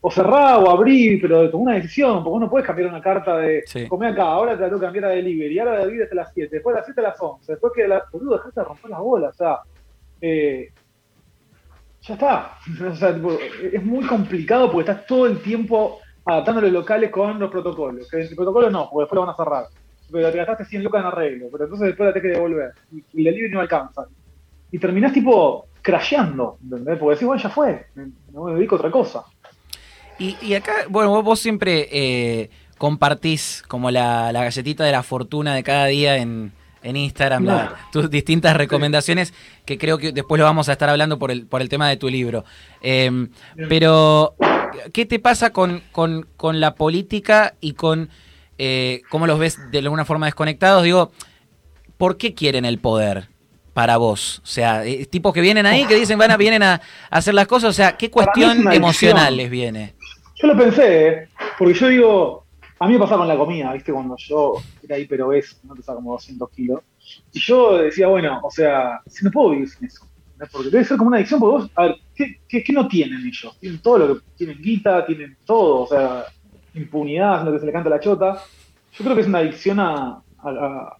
o 0.03 0.09
cerrar 0.09 0.63
o 0.63 0.69
abrir, 0.69 1.21
pero 1.21 1.49
tomar 1.49 1.67
una 1.67 1.75
decisión, 1.75 2.23
porque 2.23 2.29
vos 2.29 2.41
no 2.41 2.49
puedes 2.49 2.65
cambiar 2.65 2.89
una 2.89 3.01
carta 3.01 3.37
de 3.37 3.63
comer 3.87 4.13
acá, 4.13 4.23
ahora 4.23 4.55
te 4.55 4.61
la 4.61 4.67
tengo 4.67 4.79
que 4.79 4.85
cambiar 4.87 5.05
a 5.05 5.09
delivery, 5.09 5.59
ahora 5.59 5.73
la 5.73 5.79
delivery 5.81 6.03
hasta 6.03 6.15
las 6.15 6.33
7, 6.33 6.49
después 6.55 6.73
de 6.73 6.79
las 6.79 6.85
7 6.87 7.01
a 7.01 7.03
las 7.03 7.21
11, 7.21 7.51
después 7.51 7.73
que 7.75 7.87
la, 7.87 8.03
boludo, 8.11 8.37
dejaste 8.37 8.59
de 8.59 8.65
romper 8.65 8.89
las 8.89 8.99
bolas, 8.99 9.29
o 9.35 9.37
sea, 9.37 9.59
eh, 10.19 10.73
ya 12.01 12.13
está, 12.15 12.57
o 12.89 12.95
sea, 12.95 13.15
es 13.71 13.83
muy 13.83 14.05
complicado 14.07 14.71
porque 14.71 14.89
estás 14.89 15.05
todo 15.05 15.27
el 15.27 15.39
tiempo 15.39 15.99
adaptando 16.25 16.61
los 16.61 16.71
locales 16.71 17.11
con 17.11 17.39
los 17.39 17.51
protocolos, 17.51 18.09
que 18.09 18.21
el 18.21 18.35
protocolo 18.35 18.71
no, 18.71 18.89
porque 18.89 19.03
después 19.03 19.15
lo 19.17 19.25
van 19.27 19.35
a 19.35 19.37
cerrar, 19.37 19.65
pero 20.11 20.31
te 20.31 20.37
gastaste 20.39 20.65
100 20.65 20.83
lucas 20.83 21.01
en 21.01 21.07
arreglo, 21.07 21.47
pero 21.51 21.65
entonces 21.65 21.87
después 21.89 22.07
la 22.07 22.13
tenés 22.13 22.31
que 22.31 22.39
devolver, 22.39 22.71
y, 22.91 23.03
y 23.13 23.19
el 23.19 23.23
delivery 23.25 23.53
no 23.53 23.59
alcanza, 23.59 24.07
y 24.71 24.79
terminás 24.79 25.13
tipo 25.13 25.67
crasheando, 25.81 26.57
¿entendés? 26.63 26.97
Porque 26.97 27.15
decís, 27.15 27.27
bueno, 27.27 27.41
ya 27.41 27.49
fue, 27.49 27.87
no 28.31 28.43
me 28.43 28.53
dedico 28.53 28.75
a 28.75 28.79
otra 28.79 28.91
cosa. 28.91 29.23
Y, 30.19 30.53
acá, 30.53 30.73
bueno, 30.87 31.23
vos, 31.23 31.39
siempre 31.39 31.87
eh, 31.91 32.51
compartís 32.77 33.63
como 33.67 33.89
la, 33.89 34.31
galletita 34.31 34.83
de 34.83 34.91
la 34.91 35.01
fortuna 35.01 35.55
de 35.55 35.63
cada 35.63 35.87
día 35.87 36.17
en, 36.17 36.51
Instagram, 36.83 37.47
tus 37.91 38.09
distintas 38.09 38.55
recomendaciones, 38.55 39.33
que 39.65 39.79
creo 39.79 39.97
que 39.97 40.11
después 40.11 40.37
lo 40.37 40.45
vamos 40.45 40.69
a 40.69 40.73
estar 40.73 40.89
hablando 40.89 41.17
por 41.17 41.31
el, 41.31 41.47
por 41.47 41.61
el 41.61 41.69
tema 41.69 41.89
de 41.89 41.97
tu 41.97 42.07
libro. 42.07 42.43
Em, 42.81 43.29
pero, 43.67 44.35
¿qué 44.93 45.07
te 45.07 45.17
pasa 45.17 45.51
con, 45.51 45.81
con, 45.91 46.59
la 46.59 46.75
política 46.75 47.55
y 47.59 47.73
con 47.73 48.09
eh, 48.59 49.01
cómo 49.09 49.25
los 49.25 49.39
ves 49.39 49.59
de 49.71 49.79
alguna 49.79 50.05
forma 50.05 50.27
desconectados? 50.27 50.83
Digo, 50.83 51.11
¿por 51.97 52.17
qué 52.17 52.35
quieren 52.35 52.65
el 52.65 52.79
poder? 52.79 53.29
Para 53.73 53.97
vos? 53.97 54.39
O 54.43 54.47
sea, 54.47 54.85
eh, 54.85 55.05
tipos 55.05 55.33
que 55.33 55.41
vienen 55.41 55.65
ahí, 55.65 55.85
que 55.85 55.95
dicen, 55.95 56.17
van 56.17 56.31
a, 56.31 56.37
vienen 56.37 56.63
a, 56.63 56.81
hacer 57.09 57.33
las 57.33 57.47
cosas, 57.47 57.69
o 57.69 57.73
sea, 57.73 57.97
¿qué 57.97 58.09
cuestión 58.09 58.71
emocional 58.71 59.35
les 59.35 59.49
viene? 59.49 59.95
Yo 60.35 60.47
lo 60.47 60.57
pensé, 60.57 61.07
¿eh? 61.07 61.29
porque 61.57 61.73
yo 61.73 61.87
digo, 61.87 62.45
a 62.79 62.87
mí 62.87 62.93
me 62.93 62.99
pasaba 62.99 63.19
con 63.19 63.27
la 63.27 63.37
comida, 63.37 63.73
¿viste? 63.73 63.93
Cuando 63.93 64.15
yo 64.17 64.53
era 64.83 64.97
hiperobeso, 64.97 65.57
no 65.63 65.75
pesaba 65.75 65.97
como 65.97 66.13
200 66.13 66.49
kilos, 66.49 66.81
y 67.31 67.39
yo 67.39 67.77
decía, 67.77 68.07
bueno, 68.07 68.39
o 68.43 68.51
sea, 68.51 69.01
si 69.07 69.23
no 69.23 69.31
puedo 69.31 69.51
vivir 69.51 69.69
sin 69.69 69.87
eso, 69.87 70.07
porque 70.51 70.69
debe 70.69 70.83
ser 70.83 70.97
como 70.97 71.09
una 71.09 71.17
adicción, 71.17 71.39
porque 71.39 71.63
vos, 71.63 71.71
a 71.75 71.83
ver, 71.83 71.95
¿qué, 72.15 72.63
qué, 72.63 72.73
no 72.73 72.87
tienen 72.87 73.19
ellos? 73.19 73.57
Tienen 73.59 73.79
todo 73.81 73.97
lo 73.99 74.15
que, 74.15 74.21
tienen 74.37 74.61
guita, 74.61 75.05
tienen 75.05 75.37
todo, 75.45 75.83
o 75.83 75.87
sea, 75.87 76.25
impunidad, 76.73 77.45
lo 77.45 77.51
que 77.51 77.59
se 77.59 77.65
le 77.65 77.71
canta 77.71 77.89
a 77.89 77.91
la 77.91 77.99
chota. 77.99 78.41
Yo 78.93 79.03
creo 79.03 79.15
que 79.15 79.21
es 79.21 79.27
una 79.27 79.39
adicción 79.39 79.79
a, 79.79 80.21
a 80.43 80.97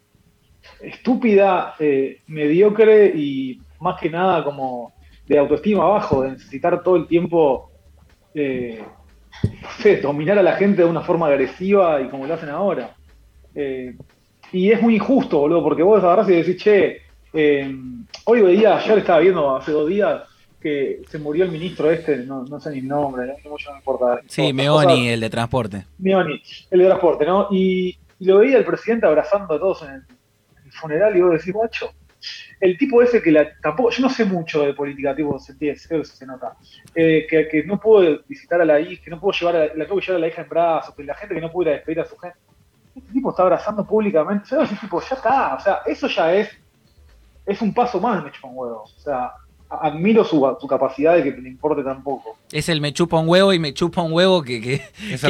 estúpida, 0.80 1.76
eh, 1.80 2.22
mediocre 2.28 3.08
y 3.16 3.60
más 3.80 4.00
que 4.00 4.10
nada 4.10 4.44
como 4.44 4.94
de 5.28 5.38
autoestima 5.38 5.84
abajo, 5.84 6.24
de 6.24 6.32
necesitar 6.32 6.84
todo 6.84 6.96
el 6.96 7.08
tiempo 7.08 7.72
eh, 8.34 8.84
dominar 10.02 10.38
a 10.40 10.44
la 10.44 10.54
gente 10.54 10.84
de 10.84 10.90
una 10.90 11.02
forma 11.02 11.28
agresiva 11.28 12.02
y 12.02 12.10
como 12.10 12.26
lo 12.26 12.34
hacen 12.34 12.50
ahora. 12.50 12.96
Eh, 13.56 13.96
y 14.52 14.72
es 14.72 14.82
muy 14.82 14.96
injusto, 14.96 15.40
boludo, 15.40 15.64
porque 15.64 15.84
vos 15.84 16.04
agarrás 16.04 16.30
y 16.30 16.34
decís, 16.34 16.58
che, 16.58 17.02
hoy 18.26 18.42
veía, 18.42 18.78
ayer 18.78 18.98
estaba 18.98 19.20
viendo 19.20 19.56
hace 19.56 19.72
dos 19.72 19.88
días 19.88 20.24
que 20.62 21.02
se 21.10 21.18
murió 21.18 21.44
el 21.46 21.52
ministro 21.52 21.90
este, 21.90 22.18
no, 22.18 22.44
no 22.44 22.60
sé 22.60 22.70
ni 22.72 22.80
el 22.80 22.88
nombre, 22.88 23.26
no, 23.26 23.34
no 23.50 23.78
importa. 23.78 24.22
Sí, 24.28 24.54
Meoni, 24.54 25.10
el 25.10 25.20
de 25.20 25.30
transporte. 25.30 25.86
Meoni, 25.98 26.42
el 26.70 26.80
de 26.80 26.86
transporte, 26.86 27.26
¿no? 27.26 27.48
Y, 27.52 27.98
lo 28.20 28.38
veía 28.38 28.60
el 28.60 28.66
presidente 28.66 29.08
abrazando 29.08 29.56
a 29.56 29.60
todos 29.60 29.82
en 29.82 29.94
el, 29.96 30.04
funeral 30.72 31.16
y 31.16 31.22
vos 31.22 31.32
decís, 31.34 31.54
macho, 31.54 31.92
el 32.60 32.78
tipo 32.78 33.02
ese 33.02 33.22
que 33.22 33.32
la, 33.32 33.48
tampoco, 33.62 33.90
yo 33.90 34.04
no 34.04 34.10
sé 34.10 34.26
mucho 34.26 34.64
de 34.64 34.74
política, 34.74 35.16
tipo, 35.16 35.38
se, 35.40 35.58
que 35.58 35.76
se 35.76 36.26
nota, 36.26 36.56
eh, 36.94 37.26
que, 37.30 37.48
que, 37.48 37.64
no 37.64 37.80
puedo 37.80 38.20
visitar 38.28 38.62
a 38.62 38.66
la 38.66 38.80
hija, 38.80 39.04
que 39.04 39.10
no 39.10 39.20
puedo 39.20 39.38
llevar 39.38 39.56
a, 39.56 39.60
la 39.76 39.86
tengo 39.86 40.00
que 40.00 40.06
llevar 40.06 40.18
a 40.18 40.20
la 40.20 40.28
hija 40.28 40.42
en 40.42 40.50
brazos, 40.50 40.96
que 40.96 41.04
la 41.04 41.16
gente 41.16 41.36
que 41.36 41.42
no 41.42 41.52
pudiera 41.52 41.78
despedir 41.78 42.02
a 42.02 42.06
su 42.06 42.18
gente, 42.18 42.38
este 42.96 43.12
tipo 43.12 43.32
está 43.32 43.44
abrazando 43.44 43.86
públicamente, 43.86 44.46
yo 44.50 44.62
ese 44.62 44.76
tipo, 44.76 45.02
ya 45.02 45.16
está, 45.16 45.56
o 45.56 45.60
sea, 45.60 45.80
eso 45.86 46.08
ya 46.08 46.34
es, 46.34 46.50
es 47.46 47.62
un 47.62 47.74
paso 47.74 48.00
más, 48.00 48.24
me 48.24 48.32
chupa 48.32 48.50
un 48.50 48.58
huevo, 48.58 48.84
o 48.84 49.00
sea, 49.00 49.34
admiro 49.72 50.24
su, 50.24 50.58
su, 50.60 50.68
capacidad 50.68 51.16
de 51.16 51.24
que 51.24 51.32
te 51.32 51.48
importe 51.48 51.82
tan 51.84 52.04
poco. 52.04 52.36
Es 52.52 52.68
el 52.68 52.82
me 52.82 52.92
chupa 52.92 53.18
un 53.18 53.30
huevo 53.30 53.54
y 53.54 53.60
me 53.60 53.74
chupa 53.74 54.02
un 54.02 54.12
huevo 54.12 54.44
que, 54.44 54.60
que, 54.60 54.82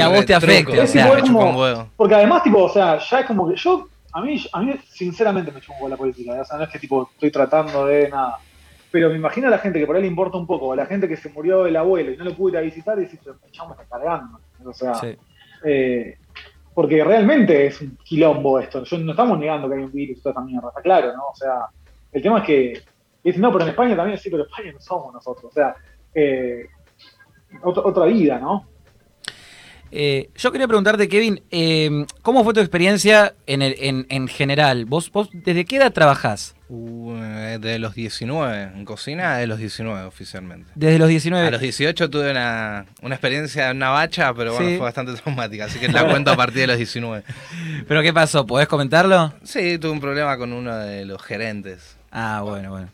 a 0.01 0.07
vos 0.07 0.25
te 0.25 0.33
afecte. 0.33 0.79
O 0.79 0.87
sea, 0.87 1.13
me 1.13 1.21
chupa 1.21 1.45
un 1.45 1.55
huevo. 1.55 1.87
Porque 1.95 2.15
además, 2.15 2.41
tipo, 2.41 2.63
o 2.63 2.69
sea, 2.69 2.97
ya 2.97 3.19
es 3.19 3.25
como 3.27 3.47
que 3.47 3.55
yo, 3.55 3.87
a 4.13 4.21
mí, 4.21 4.43
a 4.51 4.61
mí 4.61 4.73
sinceramente 4.87 5.51
me 5.51 5.59
huevo 5.59 5.89
la 5.89 5.97
política. 5.97 6.39
O 6.41 6.45
sea, 6.45 6.57
no 6.57 6.63
es 6.63 6.69
que 6.69 6.79
tipo 6.79 7.09
estoy 7.13 7.31
tratando 7.31 7.85
de 7.85 8.09
nada. 8.09 8.37
Pero 8.91 9.09
me 9.09 9.15
imagino 9.15 9.47
a 9.47 9.51
la 9.51 9.57
gente 9.57 9.79
que 9.79 9.87
por 9.87 9.95
ahí 9.95 10.01
le 10.01 10.07
importa 10.07 10.37
un 10.37 10.45
poco, 10.45 10.73
a 10.73 10.75
la 10.75 10.85
gente 10.85 11.07
que 11.07 11.15
se 11.15 11.29
murió 11.29 11.65
el 11.65 11.77
abuelo 11.77 12.11
y 12.11 12.17
no 12.17 12.25
lo 12.25 12.35
pude 12.35 12.53
ir 12.53 12.57
a 12.57 12.61
visitar 12.61 12.97
y 12.97 13.03
decís, 13.03 13.19
me 13.25 13.31
está 13.31 13.85
cargando. 13.89 14.39
O 14.65 14.73
sea, 14.73 14.93
eh, 15.63 16.17
porque 16.73 17.03
realmente 17.03 17.67
es 17.67 17.81
un 17.81 17.97
quilombo 18.03 18.59
esto. 18.59 18.83
Yo, 18.83 18.97
no 18.97 19.11
estamos 19.11 19.39
negando 19.39 19.69
que 19.69 19.75
hay 19.75 19.83
un 19.83 19.91
virus 19.91 20.17
y 20.17 20.21
toda 20.21 20.31
esta 20.31 20.41
mierda, 20.41 20.67
está 20.69 20.81
claro, 20.81 21.15
¿no? 21.15 21.27
O 21.27 21.35
sea, 21.35 21.67
el 22.11 22.21
tema 22.21 22.39
es 22.39 22.45
que 22.45 22.81
dicen, 23.23 23.41
no, 23.41 23.51
pero 23.51 23.63
en 23.63 23.69
España 23.69 23.95
también 23.95 24.17
sí, 24.17 24.29
pero 24.29 24.43
España 24.43 24.73
no 24.73 24.81
somos 24.81 25.13
nosotros. 25.13 25.45
O 25.45 25.53
sea, 25.53 25.73
eh, 26.13 26.67
otra, 27.63 28.05
vida, 28.05 28.39
¿no? 28.39 28.67
Eh, 29.91 30.29
yo 30.35 30.51
quería 30.51 30.67
preguntarte, 30.67 31.09
Kevin, 31.09 31.41
eh, 31.51 32.05
¿cómo 32.21 32.43
fue 32.43 32.53
tu 32.53 32.61
experiencia 32.61 33.35
en, 33.45 33.61
en, 33.61 34.27
general? 34.27 34.85
¿Vos, 34.85 35.11
¿Vos 35.11 35.29
desde 35.33 35.65
qué 35.65 35.77
edad 35.77 35.91
trabajás? 35.91 36.55
Uh, 36.69 37.15
desde 37.59 37.79
los 37.79 37.93
19, 37.93 38.71
en 38.75 38.85
cocina 38.85 39.37
de 39.37 39.47
los 39.47 39.59
19 39.59 40.03
oficialmente. 40.05 40.71
Desde 40.75 40.97
los 40.97 41.09
19. 41.09 41.47
A 41.47 41.51
los 41.51 41.59
18 41.59 42.09
tuve 42.09 42.31
una, 42.31 42.85
una 43.01 43.15
experiencia 43.15 43.69
en 43.69 43.77
una 43.77 43.89
bacha, 43.89 44.33
pero 44.33 44.53
bueno, 44.53 44.69
fue 44.69 44.77
bastante 44.77 45.13
traumática, 45.13 45.65
así 45.65 45.79
que 45.79 45.87
la 45.89 46.07
cuento 46.07 46.31
a 46.31 46.37
partir 46.37 46.61
de 46.61 46.67
los 46.67 46.77
19. 46.77 47.23
¿Pero 47.85 48.01
qué 48.01 48.13
pasó? 48.13 48.47
¿Podés 48.47 48.69
comentarlo? 48.69 49.33
Sí, 49.43 49.77
tuve 49.77 49.91
un 49.91 49.99
problema 49.99 50.37
con 50.37 50.53
uno 50.53 50.77
de 50.77 51.03
los 51.03 51.21
gerentes. 51.21 51.97
Ah, 52.11 52.41
bueno, 52.43 52.71
bueno. 52.71 52.89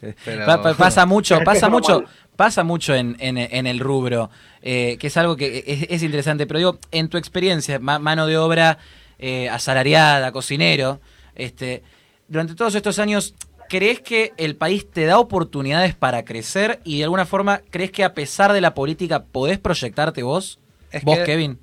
pasa 0.77 1.07
mucho, 1.07 1.39
pasa 1.43 1.69
mucho, 1.69 2.03
pasa 2.35 2.63
mucho 2.63 2.93
en, 2.93 3.17
el 3.19 3.79
rubro, 3.79 4.29
eh, 4.61 4.97
que 4.99 5.07
es 5.07 5.17
algo 5.17 5.35
que 5.35 5.63
es, 5.89 6.03
interesante. 6.03 6.45
Pero 6.45 6.59
digo, 6.59 6.79
en 6.91 7.09
tu 7.09 7.17
experiencia, 7.17 7.79
mano 7.79 8.27
de 8.27 8.37
obra 8.37 8.77
eh, 9.17 9.49
asalariada, 9.49 10.31
cocinero, 10.31 11.01
este, 11.35 11.81
durante 12.27 12.53
todos 12.53 12.75
estos 12.75 12.99
años, 12.99 13.33
¿crees 13.69 14.01
que 14.01 14.33
el 14.37 14.55
país 14.55 14.89
te 14.89 15.05
da 15.05 15.17
oportunidades 15.17 15.95
para 15.95 16.23
crecer 16.23 16.79
y 16.83 16.99
de 16.99 17.05
alguna 17.05 17.25
forma 17.25 17.61
crees 17.71 17.91
que 17.91 18.03
a 18.03 18.13
pesar 18.13 18.53
de 18.53 18.61
la 18.61 18.75
política 18.75 19.23
podés 19.23 19.57
proyectarte 19.57 20.21
vos? 20.21 20.59
vos, 21.01 21.17
Kevin. 21.25 21.59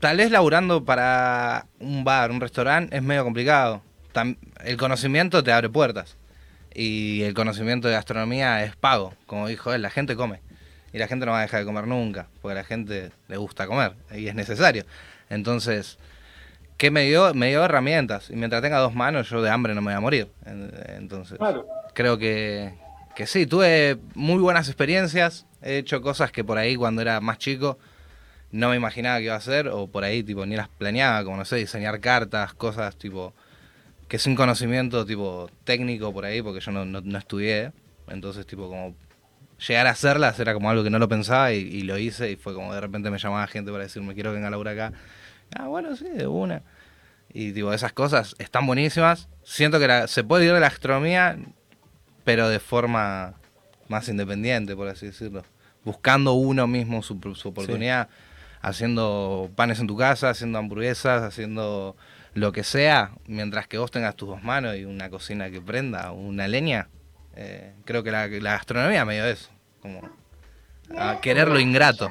Tal 0.00 0.16
vez 0.16 0.32
laburando 0.32 0.84
para 0.84 1.66
un 1.78 2.02
bar, 2.02 2.32
un 2.32 2.40
restaurante, 2.40 2.96
es 2.96 3.02
medio 3.04 3.22
complicado. 3.22 3.82
el 4.64 4.76
conocimiento 4.76 5.44
te 5.44 5.52
abre 5.52 5.68
puertas 5.68 6.16
y 6.74 7.22
el 7.22 7.34
conocimiento 7.34 7.88
de 7.88 7.94
gastronomía 7.94 8.64
es 8.64 8.76
pago, 8.76 9.14
como 9.26 9.46
dijo 9.46 9.72
él, 9.72 9.82
la 9.82 9.90
gente 9.90 10.16
come 10.16 10.40
y 10.92 10.98
la 10.98 11.08
gente 11.08 11.26
no 11.26 11.32
va 11.32 11.38
a 11.38 11.42
dejar 11.42 11.60
de 11.60 11.66
comer 11.66 11.86
nunca, 11.86 12.28
porque 12.42 12.52
a 12.52 12.62
la 12.62 12.64
gente 12.64 13.10
le 13.28 13.36
gusta 13.36 13.66
comer 13.66 13.94
y 14.12 14.28
es 14.28 14.34
necesario. 14.34 14.84
Entonces, 15.30 15.98
¿qué 16.76 16.90
me 16.90 17.04
dio? 17.04 17.32
Me 17.34 17.48
dio 17.48 17.64
herramientas 17.64 18.30
y 18.30 18.36
mientras 18.36 18.62
tenga 18.62 18.78
dos 18.78 18.94
manos 18.94 19.28
yo 19.28 19.42
de 19.42 19.50
hambre 19.50 19.74
no 19.74 19.80
me 19.80 19.92
voy 19.92 19.96
a 19.96 20.00
morir. 20.00 20.28
Entonces, 20.96 21.38
creo 21.94 22.18
que, 22.18 22.74
que 23.14 23.26
sí, 23.26 23.46
tuve 23.46 23.98
muy 24.14 24.40
buenas 24.40 24.68
experiencias, 24.68 25.46
he 25.62 25.78
hecho 25.78 26.02
cosas 26.02 26.30
que 26.30 26.44
por 26.44 26.58
ahí 26.58 26.76
cuando 26.76 27.02
era 27.02 27.20
más 27.20 27.38
chico 27.38 27.78
no 28.52 28.68
me 28.68 28.76
imaginaba 28.76 29.18
que 29.18 29.24
iba 29.24 29.34
a 29.34 29.38
hacer 29.38 29.66
o 29.66 29.88
por 29.88 30.04
ahí 30.04 30.22
tipo 30.22 30.46
ni 30.46 30.54
las 30.54 30.68
planeaba, 30.68 31.24
como 31.24 31.36
no 31.36 31.44
sé, 31.44 31.56
diseñar 31.56 31.98
cartas, 31.98 32.54
cosas 32.54 32.94
tipo 32.94 33.34
que 34.14 34.20
sin 34.20 34.36
conocimiento 34.36 35.04
tipo 35.04 35.50
técnico 35.64 36.12
por 36.12 36.24
ahí, 36.24 36.40
porque 36.40 36.60
yo 36.60 36.70
no, 36.70 36.84
no, 36.84 37.18
estudié, 37.18 37.72
entonces 38.06 38.46
tipo 38.46 38.68
como 38.68 38.94
llegar 39.66 39.88
a 39.88 39.90
hacerlas 39.90 40.38
era 40.38 40.54
como 40.54 40.70
algo 40.70 40.84
que 40.84 40.90
no 40.90 41.00
lo 41.00 41.08
pensaba 41.08 41.52
y, 41.52 41.80
lo 41.80 41.98
hice 41.98 42.30
y 42.30 42.36
fue 42.36 42.54
como 42.54 42.72
de 42.72 42.80
repente 42.80 43.10
me 43.10 43.18
llamaba 43.18 43.44
gente 43.48 43.72
para 43.72 43.82
decirme 43.82 44.14
quiero 44.14 44.30
que 44.30 44.36
venga 44.36 44.50
Laura 44.50 44.70
acá. 44.70 44.92
Ah, 45.58 45.66
bueno, 45.66 45.96
sí, 45.96 46.08
de 46.08 46.28
una. 46.28 46.62
Y 47.32 47.50
tipo, 47.50 47.72
esas 47.72 47.92
cosas 47.92 48.36
están 48.38 48.68
buenísimas. 48.68 49.28
Siento 49.42 49.80
que 49.80 50.06
se 50.06 50.22
puede 50.22 50.44
ir 50.44 50.52
de 50.52 50.60
la 50.60 50.68
gastronomía, 50.68 51.36
pero 52.22 52.48
de 52.48 52.60
forma 52.60 53.34
más 53.88 54.08
independiente, 54.08 54.76
por 54.76 54.86
así 54.86 55.06
decirlo. 55.06 55.42
Buscando 55.84 56.34
uno 56.34 56.68
mismo 56.68 57.02
su, 57.02 57.18
oportunidad, 57.42 58.08
haciendo 58.62 59.50
panes 59.56 59.80
en 59.80 59.88
tu 59.88 59.96
casa, 59.96 60.30
haciendo 60.30 60.60
hamburguesas, 60.60 61.20
haciendo 61.24 61.96
lo 62.34 62.52
que 62.52 62.64
sea, 62.64 63.12
mientras 63.26 63.66
que 63.68 63.78
vos 63.78 63.90
tengas 63.90 64.16
tus 64.16 64.28
dos 64.28 64.42
manos 64.42 64.76
y 64.76 64.84
una 64.84 65.08
cocina 65.08 65.50
que 65.50 65.60
prenda, 65.60 66.10
una 66.10 66.48
leña, 66.48 66.88
eh, 67.36 67.72
creo 67.84 68.02
que 68.02 68.10
la, 68.10 68.28
gastronomía 68.28 69.04
medio 69.04 69.24
de 69.24 69.32
eso, 69.32 69.50
como 69.80 70.00
a 70.98 71.20
querer 71.20 71.48
lo 71.48 71.60
ingrato. 71.60 72.10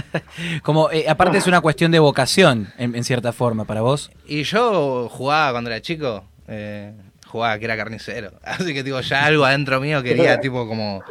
como 0.62 0.90
eh, 0.90 1.06
aparte 1.08 1.38
es 1.38 1.46
una 1.46 1.60
cuestión 1.60 1.90
de 1.90 1.98
vocación, 1.98 2.68
en, 2.78 3.02
cierta 3.02 3.32
forma, 3.32 3.64
para 3.64 3.80
vos. 3.80 4.10
Y 4.26 4.42
yo 4.44 5.08
jugaba 5.08 5.52
cuando 5.52 5.70
era 5.70 5.80
chico, 5.80 6.24
eh, 6.48 6.92
jugaba 7.26 7.58
que 7.58 7.64
era 7.64 7.76
carnicero, 7.76 8.32
así 8.42 8.74
que 8.74 8.82
digo, 8.82 9.00
ya 9.00 9.24
algo 9.24 9.44
adentro 9.44 9.80
mío 9.80 10.02
quería 10.02 10.38
tipo 10.40 10.68
como 10.68 11.02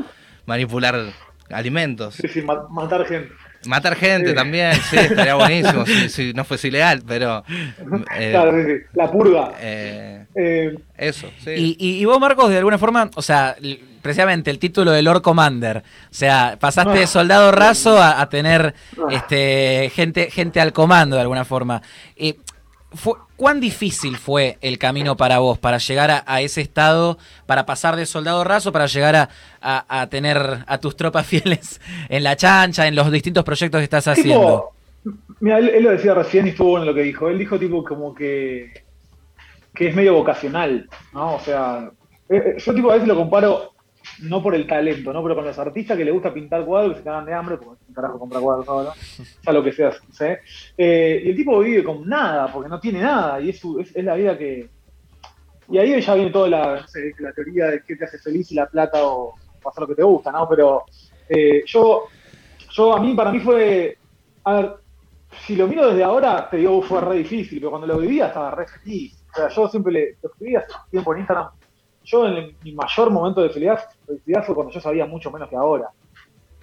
manipular 0.46 1.14
alimentos. 1.50 2.16
Sí, 2.16 2.28
sí, 2.28 2.44
matar 2.44 3.06
gente. 3.06 3.34
Matar 3.68 3.96
gente 3.96 4.34
también, 4.34 4.74
sí, 4.74 4.98
estaría 4.98 5.36
buenísimo 5.36 5.86
si, 5.86 6.34
no 6.34 6.44
fuese 6.44 6.68
ilegal, 6.68 7.04
pero. 7.06 7.44
Eh, 8.18 8.32
claro, 8.32 8.52
sí, 8.54 8.64
sí. 8.66 8.84
La 8.94 9.12
purga. 9.12 9.52
Eh, 9.60 10.26
eh, 10.36 10.76
eso, 10.98 11.30
sí. 11.44 11.76
Y, 11.80 12.02
y, 12.02 12.06
vos, 12.06 12.20
Marcos, 12.20 12.50
de 12.50 12.58
alguna 12.58 12.78
forma, 12.78 13.10
o 13.16 13.22
sea, 13.22 13.56
precisamente 14.06 14.52
el 14.52 14.60
título 14.60 14.92
de 14.92 15.02
Lord 15.02 15.24
Commander. 15.24 15.78
O 15.78 16.14
sea, 16.14 16.58
pasaste 16.60 17.00
de 17.00 17.08
soldado 17.08 17.52
raso 17.52 18.00
a, 18.00 18.30
tener 18.30 18.76
este, 19.10 19.92
gente, 19.96 20.30
gente 20.30 20.62
al 20.62 20.74
comando 20.74 21.16
de 21.16 21.24
alguna 21.24 21.44
forma. 21.44 21.82
¿Cuán 23.36 23.60
difícil 23.60 24.18
fue 24.18 24.58
el 24.62 24.78
camino 24.78 25.18
para 25.18 25.40
vos, 25.40 25.58
para 25.60 25.78
llegar 25.78 26.24
a, 26.26 26.42
ese 26.42 26.62
estado, 26.62 27.18
para 27.46 27.66
pasar 27.66 27.96
de 27.96 28.06
soldado 28.06 28.44
raso, 28.44 28.72
para 28.72 28.86
llegar 28.86 29.30
a, 29.62 30.08
tener 30.10 30.60
a 30.66 30.78
tus 30.80 30.96
tropas 30.96 31.26
fieles 31.28 31.82
en 32.10 32.24
la 32.24 32.36
chancha, 32.36 32.88
en 32.88 32.96
los 32.96 33.12
distintos 33.12 33.44
proyectos 33.44 33.80
que 33.80 33.84
estás 33.84 34.08
haciendo? 34.08 34.72
mira, 35.40 35.60
él, 35.60 35.84
lo 35.84 35.92
decía 35.92 36.14
recién 36.14 36.48
y 36.48 36.50
estuvo 36.50 36.72
bueno 36.72 36.86
lo 36.86 36.94
que 36.94 37.02
dijo. 37.02 37.30
Él 37.30 37.38
dijo 37.38 37.60
tipo 37.60 37.84
como 37.84 38.14
que, 38.16 38.84
que 39.74 39.90
es 39.90 39.96
medio 39.96 40.14
vocacional, 40.14 40.90
¿no? 41.14 41.36
O 41.36 41.40
sea, 41.40 41.92
eh, 42.30 42.38
eh, 42.38 42.56
yo 42.58 42.74
tipo 42.74 42.90
a 42.90 42.94
veces 42.94 43.08
lo 43.08 43.16
comparo 43.16 43.75
no 44.22 44.42
por 44.42 44.56
el 44.56 44.68
talento, 44.68 45.12
¿no? 45.12 45.22
Pero 45.24 45.36
con 45.36 45.46
los 45.46 45.58
artistas 45.58 45.98
que 45.98 46.06
les 46.06 46.14
gusta 46.14 46.34
pintar 46.34 46.66
cuadros 46.66 46.94
que 46.94 47.00
se 47.00 47.04
cagan 47.04 47.26
de 47.26 47.34
hambre, 47.34 47.58
porque 47.58 47.84
un 47.88 47.94
carajo 47.94 48.20
compra 48.20 48.40
cuadros 48.40 48.68
ahora, 48.68 48.94
sea 49.44 49.54
lo 49.54 49.64
que 49.64 49.72
sea, 49.72 49.92
¿sí? 49.92 50.26
Eh, 50.78 51.24
y 51.26 51.30
el 51.30 51.36
tipo 51.36 51.60
vive 51.60 51.84
con 51.84 52.08
nada, 52.08 52.52
porque 52.52 52.70
no 52.70 52.80
tiene 52.80 53.02
nada, 53.02 53.40
y 53.40 53.50
es, 53.50 53.62
es, 53.96 54.04
la 54.04 54.16
vida 54.16 54.38
que... 54.38 54.70
Y 55.70 55.78
ahí 55.80 56.00
ya 56.00 56.14
viene 56.14 56.30
toda 56.30 56.48
la, 56.48 56.86
la 57.20 57.34
teoría 57.34 57.68
de 57.68 57.84
qué 57.84 57.96
te 57.96 58.06
hace 58.06 58.20
feliz, 58.20 58.52
y 58.52 58.56
la 58.56 58.68
plata 58.68 59.04
o, 59.04 59.34
hacer 59.66 59.82
lo 59.82 59.88
que 59.88 59.96
te 59.96 60.04
gusta, 60.04 60.32
¿no? 60.32 60.48
Pero 60.48 60.84
eh, 61.28 61.64
yo, 61.66 62.04
yo, 62.72 62.96
a 62.96 63.00
mí, 63.00 63.14
para 63.16 63.32
mí 63.32 63.40
fue... 63.40 63.98
A 64.44 64.54
ver, 64.54 64.76
si 65.46 65.56
lo 65.56 65.68
miro 65.68 65.88
desde 65.88 66.04
ahora, 66.04 66.48
te 66.50 66.58
digo, 66.58 66.82
fue 66.84 67.02
re 67.02 67.18
difícil, 67.18 67.60
pero 67.60 67.72
cuando 67.72 67.88
lo 67.88 67.98
vivía 67.98 68.28
estaba 68.28 68.52
re 68.52 68.68
feliz. 68.68 69.26
O 69.32 69.36
sea, 69.36 69.50
yo 69.50 69.68
siempre 69.68 69.92
le, 69.92 70.18
lo 70.22 70.30
escribía 70.30 70.60
hace 70.60 70.72
tiempo 70.92 71.14
en 71.14 71.20
Instagram, 71.22 71.50
yo 72.06 72.28
en 72.28 72.56
mi 72.64 72.72
mayor 72.72 73.10
momento 73.10 73.42
de 73.42 73.50
felicidad, 73.50 74.46
fue 74.46 74.56
cuando 74.56 74.72
yo 74.72 74.80
sabía 74.80 75.06
mucho 75.06 75.32
menos 75.32 75.50
que 75.50 75.56
ahora. 75.56 75.90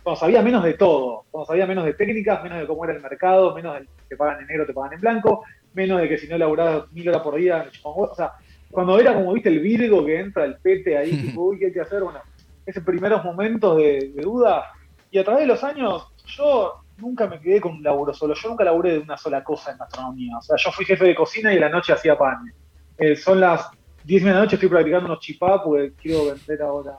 Cuando 0.03 0.19
sabía 0.19 0.43
menos 0.43 0.65
de 0.65 0.75
todo, 0.75 1.25
cuando 1.31 1.47
sabía 1.47 1.67
menos 1.67 1.85
de 1.85 1.95
técnicas, 1.95 2.43
menos 2.43 2.59
de 2.59 2.67
cómo 2.67 2.85
era 2.85 2.95
el 2.95 3.01
mercado, 3.01 3.55
menos 3.55 3.75
de 3.75 3.81
que 3.81 4.09
te 4.09 4.17
pagan 4.17 4.41
en 4.41 4.47
negro, 4.47 4.67
te 4.67 4.73
pagan 4.73 4.95
en 4.95 5.01
blanco, 5.01 5.45
menos 5.75 6.01
de 6.01 6.09
que 6.09 6.19
si 6.19 6.27
no 6.29 6.39
laburabas 6.39 6.91
mil 6.93 7.09
horas 7.09 7.23
por 7.23 7.37
día, 7.37 7.67
o 7.85 8.15
sea, 8.15 8.33
cuando 8.71 8.99
era 8.99 9.15
como, 9.15 9.35
viste, 9.35 9.51
el 9.51 9.61
Virgo 9.61 10.05
que 10.05 10.19
entra, 10.19 10.45
el 10.45 10.57
pete 10.57 10.97
ahí, 10.97 11.11
tipo, 11.27 11.43
uy, 11.43 11.59
¿qué 11.59 11.67
hay 11.67 11.73
que 11.73 11.81
hacer? 11.81 12.03
Bueno, 12.03 12.21
esos 12.67 12.83
primeros 12.83 13.23
momentos 13.25 13.77
de, 13.77 14.13
duda. 14.17 14.73
Y 15.11 15.19
a 15.19 15.25
través 15.25 15.43
de 15.43 15.47
los 15.47 15.63
años, 15.63 16.09
yo 16.27 16.81
nunca 16.97 17.27
me 17.27 17.39
quedé 17.39 17.61
con 17.61 17.73
un 17.73 17.83
laburo 17.83 18.15
solo. 18.15 18.35
Yo 18.35 18.49
nunca 18.49 18.65
laburé 18.65 18.93
de 18.93 18.99
una 19.01 19.17
sola 19.17 19.45
cosa 19.45 19.73
en 19.73 19.79
gastronomía. 19.79 20.39
O 20.39 20.43
sea, 20.43 20.57
yo 20.57 20.73
fui 20.73 20.87
jefe 20.87 21.05
de 21.05 21.15
cocina 21.15 21.53
y 21.53 21.57
en 21.57 21.61
la 21.61 21.69
noche 21.69 21.93
hacía 21.93 22.17
pan. 22.17 22.51
Eh, 22.97 23.15
son 23.17 23.41
las 23.41 23.69
10 24.05 24.25
de 24.25 24.33
la 24.33 24.41
noche, 24.41 24.57
estoy 24.57 24.69
practicando 24.69 25.07
unos 25.07 25.21
chipá 25.21 25.63
porque 25.63 25.93
quiero 26.01 26.27
vender 26.27 26.63
ahora. 26.63 26.97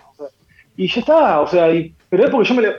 y 0.76 0.88
ya 0.88 1.00
está, 1.00 1.42
o 1.42 1.48
sea, 1.48 1.68
pero 2.10 2.26
es 2.26 2.30
porque 2.30 2.50
yo 2.50 2.56
me 2.56 2.62
le... 2.64 2.76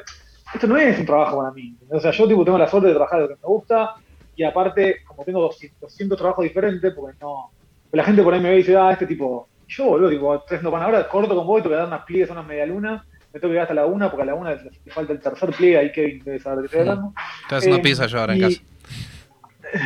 Esto 0.53 0.67
no 0.67 0.77
es 0.77 0.99
un 0.99 1.07
trabajo 1.07 1.39
para 1.39 1.51
mí. 1.51 1.75
O 1.89 1.99
sea, 1.99 2.13
yo 2.13 2.29
tipo, 2.29 2.45
tengo 2.45 2.59
la 2.59 2.69
suerte 2.69 2.89
de 2.89 2.95
trabajar 2.95 3.23
de 3.23 3.29
lo 3.29 3.35
que 3.35 3.43
me 3.43 3.49
gusta 3.49 3.95
y 4.37 4.45
aparte, 4.45 5.03
como 5.07 5.25
tengo 5.25 5.41
200, 5.41 5.81
200 5.81 6.19
trabajos 6.19 6.45
diferentes, 6.45 6.93
porque 6.95 7.17
no... 7.21 7.51
La 7.93 8.05
gente 8.05 8.23
por 8.23 8.35
ahí 8.35 8.41
me 8.41 8.51
ve 8.51 8.57
y 8.57 8.59
dice, 8.59 8.77
ah, 8.77 8.91
este 8.91 9.07
tipo, 9.07 9.49
yo, 9.69 9.85
boludo, 9.85 10.11
tipo, 10.11 10.35
estoy 10.35 10.57
haciendo 10.57 10.73
pan 10.73 10.83
ahora, 10.83 11.09
corto 11.09 11.35
con 11.35 11.47
vos 11.47 11.61
y 11.61 11.63
tengo 11.63 11.75
que 11.75 11.79
dar 11.79 11.87
unas 11.87 12.05
pliegues, 12.05 12.31
unas 12.31 12.47
medialunas, 12.47 13.03
me 13.33 13.41
tengo 13.41 13.53
que 13.53 13.57
ir 13.57 13.61
hasta 13.61 13.75
la 13.75 13.87
una, 13.87 14.11
porque 14.11 14.23
a 14.23 14.27
la 14.27 14.35
una 14.35 14.51
le 14.55 14.93
falta 14.93 15.13
el 15.13 15.21
tercer 15.21 15.51
pliegue, 15.51 15.79
ahí 15.79 15.93
Kevin 15.93 16.23
debe 16.25 16.39
saber 16.39 16.59
de 16.59 16.63
qué 16.63 16.67
estoy 16.67 16.81
hablando. 16.81 17.15
Estoy 17.43 17.59
haciendo 17.59 17.79
eh, 17.79 17.83
pizza 17.83 18.07
yo 18.07 18.21
ahora 18.21 18.35
en 18.35 18.41
casa. 18.41 18.63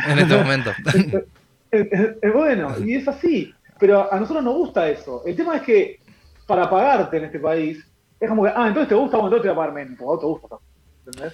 en 0.07 0.19
este 0.19 0.37
momento. 0.37 0.71
es, 1.71 2.33
bueno, 2.33 2.75
y 2.85 2.95
es 2.95 3.07
así, 3.07 3.53
pero 3.79 4.11
a 4.11 4.19
nosotros 4.19 4.43
nos 4.43 4.55
gusta 4.55 4.89
eso. 4.89 5.23
El 5.25 5.35
tema 5.35 5.55
es 5.55 5.61
que 5.63 5.99
para 6.45 6.69
pagarte 6.69 7.17
en 7.17 7.25
este 7.25 7.39
país, 7.39 7.85
es 8.19 8.29
como 8.29 8.43
que, 8.43 8.49
ah, 8.49 8.67
entonces 8.67 8.89
te 8.89 8.95
gusta, 8.95 9.17
bueno, 9.17 9.27
entonces 9.27 9.43
te 9.43 9.47
voy 9.49 9.53
a 9.53 9.59
pagar 9.59 9.73
menos, 9.73 9.97
porque 9.97 10.21
te 10.21 10.25
gusta. 10.27 10.55
¿Entendés? 11.05 11.33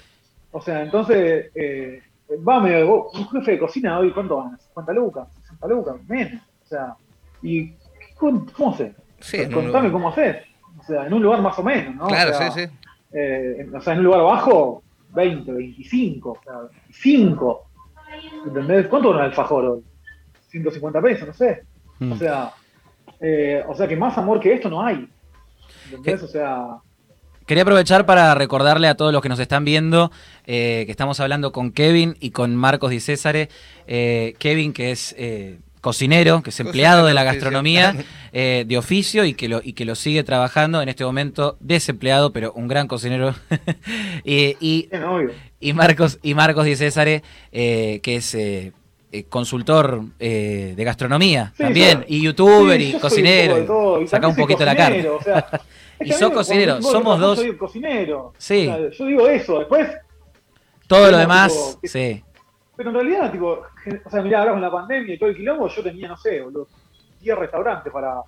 O 0.51 0.61
sea, 0.61 0.83
entonces, 0.83 1.51
eh, 1.55 2.01
va 2.47 2.59
medio, 2.59 3.09
un 3.09 3.29
jefe 3.29 3.51
de 3.51 3.59
cocina 3.59 3.99
hoy, 3.99 4.11
¿cuánto 4.11 4.37
ganas? 4.37 4.69
¿50 4.73 4.93
lucas? 4.93 5.27
¿60 5.59 5.69
lucas? 5.69 5.95
Menos. 6.07 6.41
O 6.63 6.67
sea, 6.67 6.95
y 7.41 7.73
¿Cómo 8.17 8.71
haces? 8.71 8.95
Sí, 9.19 9.49
Contame 9.49 9.91
cómo 9.91 10.09
haces. 10.09 10.37
O 10.79 10.83
sea, 10.83 11.05
en 11.05 11.13
un 11.13 11.23
lugar 11.23 11.41
más 11.41 11.57
o 11.59 11.63
menos, 11.63 11.95
¿no? 11.95 12.07
Claro, 12.07 12.33
sí, 12.33 12.43
sí. 12.53 12.71
Eh, 13.13 13.67
o 13.73 13.81
sea, 13.81 13.93
en 13.93 13.99
un 13.99 14.05
lugar 14.05 14.21
bajo, 14.23 14.83
20, 15.13 15.51
25, 15.51 16.29
o 16.31 16.39
sea, 16.43 16.53
5. 16.91 17.65
¿Entendés? 18.45 18.87
¿Cuánto 18.87 19.11
gana 19.11 19.25
el 19.25 19.33
fajor 19.33 19.81
150 20.47 21.01
pesos, 21.01 21.27
no 21.27 21.33
sé. 21.33 21.63
O 21.99 22.05
mm. 22.05 22.19
sea, 22.19 22.51
eh, 23.19 23.63
o 23.67 23.75
sea 23.75 23.87
que 23.87 23.95
más 23.95 24.17
amor 24.17 24.39
que 24.39 24.53
esto 24.53 24.69
no 24.69 24.81
hay. 24.81 25.07
¿Entendés? 25.85 26.23
O 26.23 26.27
sea. 26.27 26.77
Quería 27.45 27.63
aprovechar 27.63 28.05
para 28.05 28.33
recordarle 28.33 28.87
a 28.87 28.95
todos 28.95 29.13
los 29.13 29.21
que 29.21 29.29
nos 29.29 29.39
están 29.39 29.65
viendo 29.65 30.11
eh, 30.45 30.83
que 30.85 30.91
estamos 30.91 31.19
hablando 31.19 31.51
con 31.51 31.71
Kevin 31.71 32.15
y 32.19 32.31
con 32.31 32.55
Marcos 32.55 32.89
Di 32.89 32.99
Césare. 32.99 33.49
Kevin, 33.85 34.73
que 34.73 34.91
es 34.91 35.15
cocinero, 35.85 36.41
que 36.41 36.49
es 36.49 36.59
empleado 36.59 37.05
de 37.05 37.13
la 37.13 37.23
gastronomía 37.23 37.95
eh, 38.33 38.65
de 38.67 38.75
oficio 38.75 39.23
y 39.23 39.35
que, 39.35 39.47
lo, 39.47 39.61
y 39.63 39.73
que 39.73 39.85
lo 39.85 39.93
sigue 39.93 40.23
trabajando 40.23 40.81
en 40.81 40.89
este 40.89 41.05
momento 41.05 41.57
desempleado, 41.59 42.33
pero 42.33 42.51
un 42.53 42.67
gran 42.67 42.87
cocinero. 42.87 43.35
y, 44.23 44.57
y, 45.59 45.73
Marcos, 45.73 46.17
y 46.23 46.33
Marcos 46.33 46.65
Di 46.65 46.75
Césare, 46.75 47.21
eh, 47.51 47.99
que 48.01 48.15
es 48.15 48.33
eh, 48.33 48.73
consultor 49.23 50.03
de 50.19 50.83
gastronomía 50.83 51.53
también, 51.57 52.05
y 52.07 52.21
youtuber 52.21 52.79
y 52.79 52.93
cocinero. 52.93 54.05
saca 54.07 54.27
un 54.27 54.35
poquito 54.35 54.65
la 54.65 54.75
carta. 54.75 55.61
y 55.99 56.11
sos 56.11 56.31
cocinero, 56.31 56.81
somos 56.81 57.19
dos. 57.19 57.37
Yo 57.37 57.43
soy 57.45 57.57
cocinero. 57.57 58.33
Sí. 58.37 58.69
yo 58.97 59.05
digo 59.05 59.27
eso, 59.27 59.59
después. 59.59 59.89
Todo 60.87 61.11
lo 61.11 61.17
demás, 61.17 61.79
sí. 61.83 62.23
Pero 62.75 62.89
en 62.89 62.95
realidad, 62.95 63.31
tipo, 63.31 63.61
o 64.05 64.09
sea, 64.09 64.21
mirá, 64.21 64.39
ahora 64.39 64.51
con 64.51 64.61
la 64.61 64.71
pandemia 64.71 65.15
y 65.15 65.17
todo 65.17 65.29
el 65.29 65.35
quilombo, 65.35 65.67
yo 65.67 65.81
tenía, 65.81 66.09
no 66.09 66.17
sé, 66.17 66.43
10 67.21 67.37
restaurantes 67.37 67.91
para 67.91 68.21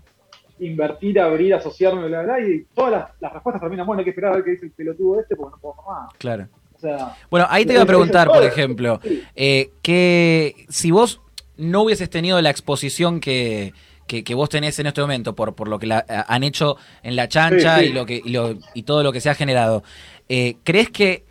invertir, 0.59 1.19
abrir, 1.19 1.53
asociarme, 1.53 2.07
bla, 2.07 2.23
bla, 2.23 2.39
y 2.39 2.65
todas 2.73 3.11
las, 3.19 3.33
respuestas 3.33 3.61
terminan, 3.61 3.85
bueno, 3.85 3.99
hay 3.99 4.05
que 4.05 4.11
esperar 4.11 4.31
a 4.31 4.35
ver 4.35 4.45
qué 4.45 4.51
dice 4.51 4.65
el 4.65 4.71
pelotudo 4.71 5.19
este 5.19 5.35
porque 5.35 5.55
no 5.55 5.61
puedo 5.61 5.75
más. 5.87 6.13
Claro. 6.17 6.47
O 6.77 6.79
sea, 6.79 7.17
bueno, 7.31 7.47
ahí 7.49 7.65
te 7.65 7.73
iba 7.73 7.81
a 7.81 7.87
preguntar, 7.87 8.27
por 8.27 8.43
ejemplo, 8.43 8.99
eh, 9.35 9.71
que 9.81 10.67
si 10.69 10.91
vos 10.91 11.21
no 11.57 11.81
hubieses 11.81 12.07
tenido 12.09 12.39
la 12.39 12.51
exposición 12.51 13.19
que, 13.19 13.73
que, 14.07 14.35
vos 14.35 14.49
tenés 14.49 14.79
en 14.79 14.87
este 14.87 15.01
momento 15.01 15.35
por, 15.35 15.55
por 15.55 15.67
lo 15.67 15.79
que 15.79 15.89
han 16.07 16.43
hecho 16.43 16.77
en 17.03 17.15
la 17.15 17.27
chancha 17.27 17.83
Y, 17.83 17.91
lo 17.91 18.05
que, 18.05 18.21
y, 18.23 18.29
lo, 18.29 18.55
y 18.73 18.83
todo 18.83 19.03
lo 19.03 19.11
que 19.11 19.21
se 19.21 19.29
ha 19.29 19.35
generado, 19.35 19.83
eh, 20.29 20.57
¿crees 20.63 20.89
que 20.89 21.25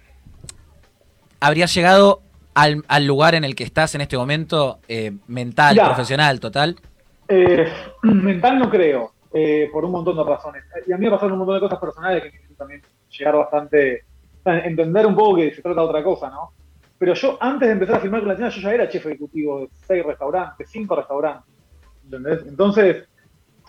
habrías 1.41 1.73
llegado 1.75 2.23
al, 2.55 3.07
lugar 3.07 3.35
en 3.35 3.45
el 3.45 3.55
que 3.55 3.65
estás 3.65 3.95
en 3.95 4.01
este 4.01 4.17
momento, 4.17 4.81
eh, 4.89 5.13
mental, 5.29 5.77
profesional, 5.77 6.41
total? 6.41 6.77
Eh, 7.29 7.71
mental 8.03 8.59
no 8.59 8.69
creo, 8.69 9.13
por 9.73 9.85
un 9.85 9.93
montón 9.93 10.17
de 10.17 10.25
razones. 10.25 10.65
Y 10.87 10.93
a 10.93 10.97
mí 10.97 11.05
me 11.05 11.11
pasaron 11.11 11.33
un 11.33 11.39
montón 11.39 11.57
de 11.57 11.61
cosas 11.61 11.79
personales 11.79 12.23
que 12.25 12.31
me 12.49 12.55
también 12.57 12.83
llegar 13.17 13.37
bastante, 13.37 14.05
entender 14.47 15.07
un 15.07 15.15
poco 15.15 15.37
que 15.37 15.55
se 15.55 15.63
trata 15.63 15.81
de 15.81 15.87
otra 15.87 16.05
cosa, 16.05 16.31
¿no? 16.31 16.53
Pero 16.99 17.15
yo, 17.15 17.37
antes 17.41 17.69
de 17.69 17.73
empezar 17.75 17.97
a 17.97 18.01
filmar 18.01 18.21
con 18.21 18.29
la 18.29 18.37
cena, 18.37 18.49
yo 18.49 18.61
ya 18.61 18.73
era 18.73 18.89
chef 18.89 19.07
ejecutivo 19.07 19.61
de 19.61 19.69
seis 19.73 20.05
restaurantes, 20.05 20.71
cinco 20.71 20.97
restaurantes, 20.97 21.53
¿entendés? 22.05 22.47
Entonces, 22.47 23.09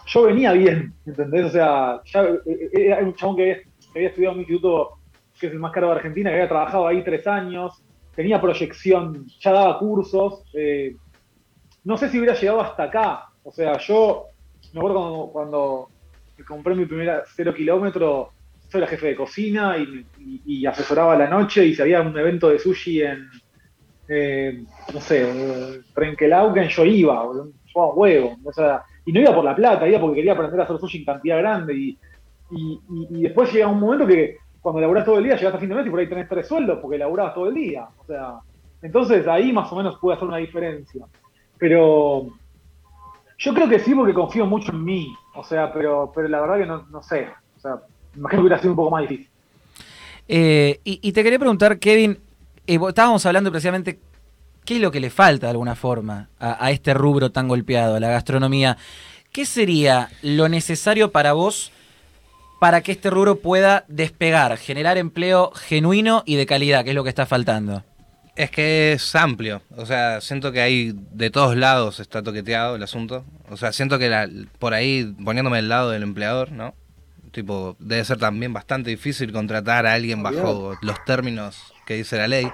yo 0.05 0.23
venía 0.23 0.53
bien, 0.53 0.93
¿entendés? 1.05 1.45
O 1.45 1.49
sea, 1.49 2.01
ya 2.05 2.21
hay 2.21 3.03
un 3.03 3.13
chabón 3.15 3.35
que 3.35 3.63
había, 3.93 4.07
estudiado 4.07 4.33
en 4.33 4.37
un 4.37 4.39
instituto 4.39 4.99
que 5.37 5.47
es 5.47 5.53
el 5.53 5.59
más 5.59 5.71
caro 5.71 5.87
de 5.87 5.95
Argentina, 5.95 6.29
que 6.29 6.35
había 6.35 6.47
trabajado 6.47 6.87
ahí 6.87 7.03
tres 7.03 7.27
años, 7.27 7.83
tenía 8.15 8.41
proyección, 8.41 9.27
ya 9.39 9.51
daba 9.51 9.77
cursos. 9.77 10.43
Eh, 10.53 10.95
no 11.83 11.97
sé 11.97 12.09
si 12.09 12.17
hubiera 12.17 12.33
llegado 12.33 12.61
hasta 12.61 12.83
acá. 12.83 13.29
O 13.43 13.51
sea, 13.51 13.77
yo 13.77 14.25
me 14.73 14.79
acuerdo 14.79 15.29
cuando, 15.31 15.89
compré 16.47 16.75
mi 16.75 16.85
primera 16.85 17.23
cero 17.35 17.53
kilómetro, 17.55 18.31
soy 18.69 18.81
la 18.81 18.87
jefe 18.87 19.07
de 19.07 19.15
cocina 19.15 19.75
y, 19.77 20.65
asesoraba 20.65 21.15
la 21.15 21.29
noche 21.29 21.65
y 21.65 21.73
si 21.73 21.81
había 21.81 22.01
un 22.01 22.17
evento 22.17 22.49
de 22.49 22.59
sushi 22.59 23.01
en, 23.01 23.27
eh, 24.09 24.63
no 24.93 24.99
sé, 24.99 25.81
Trenkelauken, 25.93 26.67
yo 26.67 26.85
iba, 26.85 27.25
yo 27.73 27.81
a 27.81 27.93
huevo. 27.93 28.37
O 28.43 28.51
sea, 28.51 28.83
y 29.05 29.13
no 29.13 29.21
iba 29.21 29.33
por 29.33 29.45
la 29.45 29.55
plata, 29.55 29.87
iba 29.87 29.99
porque 29.99 30.17
quería 30.17 30.33
aprender 30.33 30.59
a 30.59 30.63
hacer 30.63 30.77
sushi 30.77 30.99
en 30.99 31.05
cantidad 31.05 31.37
grande. 31.37 31.73
Y, 31.75 31.97
y 32.49 33.23
después 33.23 33.51
llega 33.53 33.67
un 33.67 33.79
momento 33.79 34.05
que 34.05 34.37
cuando 34.61 34.81
laburás 34.81 35.05
todo 35.05 35.17
el 35.19 35.23
día, 35.23 35.37
llegas 35.37 35.55
a 35.55 35.59
fin 35.59 35.69
de 35.69 35.75
mes 35.75 35.87
y 35.87 35.89
por 35.89 35.99
ahí 35.99 36.09
tenés 36.09 36.27
tres 36.27 36.45
sueldos 36.45 36.79
porque 36.81 36.97
laburabas 36.97 37.33
todo 37.33 37.47
el 37.47 37.53
día. 37.53 37.87
O 37.99 38.05
sea, 38.05 38.39
entonces 38.81 39.25
ahí 39.27 39.53
más 39.53 39.71
o 39.71 39.75
menos 39.77 39.97
puede 39.97 40.17
hacer 40.17 40.27
una 40.27 40.37
diferencia. 40.37 41.05
Pero 41.57 42.27
yo 43.37 43.53
creo 43.53 43.69
que 43.69 43.79
sí 43.79 43.95
porque 43.95 44.13
confío 44.13 44.45
mucho 44.45 44.71
en 44.71 44.83
mí. 44.83 45.15
O 45.35 45.43
sea, 45.43 45.71
pero, 45.71 46.11
pero 46.13 46.27
la 46.27 46.41
verdad 46.41 46.57
que 46.57 46.65
no, 46.65 47.01
sé. 47.01 47.27
O 47.55 47.59
sea, 47.59 47.81
imagino 48.17 48.41
que 48.41 48.47
hubiera 48.47 48.59
sido 48.59 48.71
un 48.71 48.75
poco 48.75 48.91
más 48.91 49.01
difícil. 49.03 49.29
Eh, 50.27 50.79
y, 50.83 51.11
te 51.13 51.23
quería 51.23 51.39
preguntar, 51.39 51.79
Kevin, 51.79 52.19
eh, 52.67 52.79
estábamos 52.87 53.25
hablando 53.25 53.49
precisamente 53.49 53.99
qué 54.65 54.75
es 54.75 54.81
lo 54.81 54.91
que 54.91 54.99
le 54.99 55.09
falta 55.09 55.47
de 55.47 55.51
alguna 55.51 55.75
forma 55.75 56.27
a, 56.39 56.65
a 56.65 56.71
este 56.71 56.93
rubro 56.93 57.31
tan 57.31 57.47
golpeado, 57.47 57.95
a 57.95 57.99
la 57.99 58.09
gastronomía. 58.09 58.77
¿Qué 59.31 59.45
sería 59.45 60.09
lo 60.21 60.49
necesario 60.49 61.11
para 61.11 61.33
vos 61.33 61.71
para 62.59 62.81
que 62.81 62.91
este 62.91 63.09
rubro 63.09 63.37
pueda 63.39 63.85
despegar, 63.87 64.57
generar 64.57 64.97
empleo 64.97 65.51
genuino 65.51 66.23
y 66.25 66.35
de 66.35 66.45
calidad, 66.45 66.83
que 66.83 66.89
es 66.89 66.95
lo 66.95 67.03
que 67.03 67.09
está 67.09 67.25
faltando? 67.25 67.83
Es 68.35 68.51
que 68.51 68.93
es 68.93 69.15
amplio, 69.15 69.63
o 69.75 69.85
sea, 69.87 70.21
siento 70.21 70.51
que 70.51 70.61
ahí 70.61 70.93
de 71.11 71.31
todos 71.31 71.55
lados 71.55 71.99
está 71.99 72.21
toqueteado 72.21 72.75
el 72.75 72.83
asunto. 72.83 73.25
O 73.49 73.57
sea, 73.57 73.71
siento 73.71 73.97
que 73.97 74.47
por 74.59 74.75
ahí, 74.75 75.15
poniéndome 75.23 75.57
del 75.57 75.69
lado 75.69 75.89
del 75.89 76.03
empleador, 76.03 76.51
¿no? 76.51 76.75
Tipo, 77.37 77.75
debe 77.77 78.03
ser 78.03 78.17
también 78.17 78.51
bastante 78.51 78.89
difícil 78.89 79.31
contratar 79.31 79.85
a 79.85 79.93
alguien 79.93 80.23
bajo 80.23 80.75
los 80.81 81.05
términos 81.05 81.71
que 81.85 81.93
dice 81.93 82.17
la 82.17 82.27
ley 82.27 82.51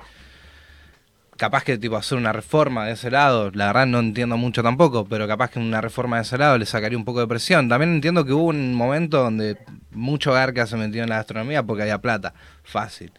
capaz 1.38 1.64
que 1.64 1.78
tipo 1.78 1.96
hacer 1.96 2.18
una 2.18 2.34
reforma 2.34 2.86
de 2.86 2.92
ese 2.92 3.10
lado, 3.10 3.50
la 3.52 3.68
verdad 3.68 3.86
no 3.88 4.00
entiendo 4.00 4.36
mucho 4.36 4.62
tampoco, 4.62 5.06
pero 5.06 5.26
capaz 5.26 5.52
que 5.52 5.60
una 5.60 5.80
reforma 5.80 6.18
de 6.18 6.24
ese 6.24 6.38
lado 6.38 6.58
le 6.58 6.66
sacaría 6.66 6.98
un 6.98 7.06
poco 7.06 7.22
de 7.22 7.28
presión. 7.28 7.70
También 7.70 7.94
entiendo 7.94 8.26
que 8.26 8.34
hubo 8.34 8.48
un 8.48 8.76
momento 8.76 9.24
donde 9.24 9.58
mucho 9.92 10.34
garca 10.34 10.68
se 10.68 10.76
metió 10.76 11.02
en 11.02 11.08
la 11.08 11.16
gastronomía 11.16 11.64
porque 11.64 11.84
había 11.84 12.00
plata, 12.00 12.34
fácil. 12.66 13.14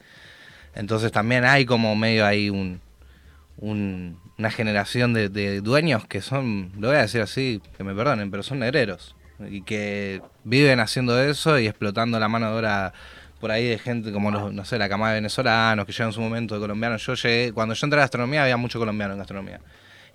Entonces 0.75 1.13
también 1.13 1.47
hay 1.47 1.65
como 1.65 1.97
medio 1.97 2.27
ahí 2.27 2.51
un, 2.51 2.79
una 3.57 4.51
generación 4.51 5.15
de, 5.15 5.31
de, 5.31 5.63
dueños 5.63 6.07
que 6.07 6.21
son, 6.21 6.73
lo 6.79 6.89
voy 6.89 6.99
a 6.99 7.01
decir 7.01 7.23
así, 7.23 7.63
que 7.79 7.85
me 7.85 7.95
perdonen, 7.95 8.31
pero 8.31 8.43
son 8.43 8.59
negreros 8.59 9.17
y 9.41 9.63
que 9.63 10.23
viven 10.45 10.81
haciendo 10.81 11.21
eso 11.21 11.59
y 11.59 11.67
explotando 11.67 12.19
la 12.19 12.29
mano 12.29 12.51
de 12.51 12.59
obra 12.59 12.93
por 13.41 13.51
ahí 13.51 13.67
de 13.69 13.79
gente 13.79 14.13
como, 14.13 14.31
los, 14.31 14.53
no 14.53 14.65
sé, 14.65 14.79
la 14.79 14.89
camada 14.89 15.13
de 15.13 15.19
venezolanos 15.19 15.85
que 15.85 15.93
llegan 15.93 16.09
en 16.09 16.13
su 16.13 16.21
momento 16.21 16.55
de 16.55 16.61
colombianos. 16.61 17.05
Yo 17.05 17.15
llegué, 17.15 17.53
cuando 17.53 17.75
yo 17.75 17.87
entré 17.87 17.99
a 17.99 18.01
la 18.01 18.05
gastronomía 18.05 18.43
había 18.43 18.57
mucho 18.57 18.79
colombiano 18.79 19.13
en 19.13 19.19
gastronomía. 19.19 19.61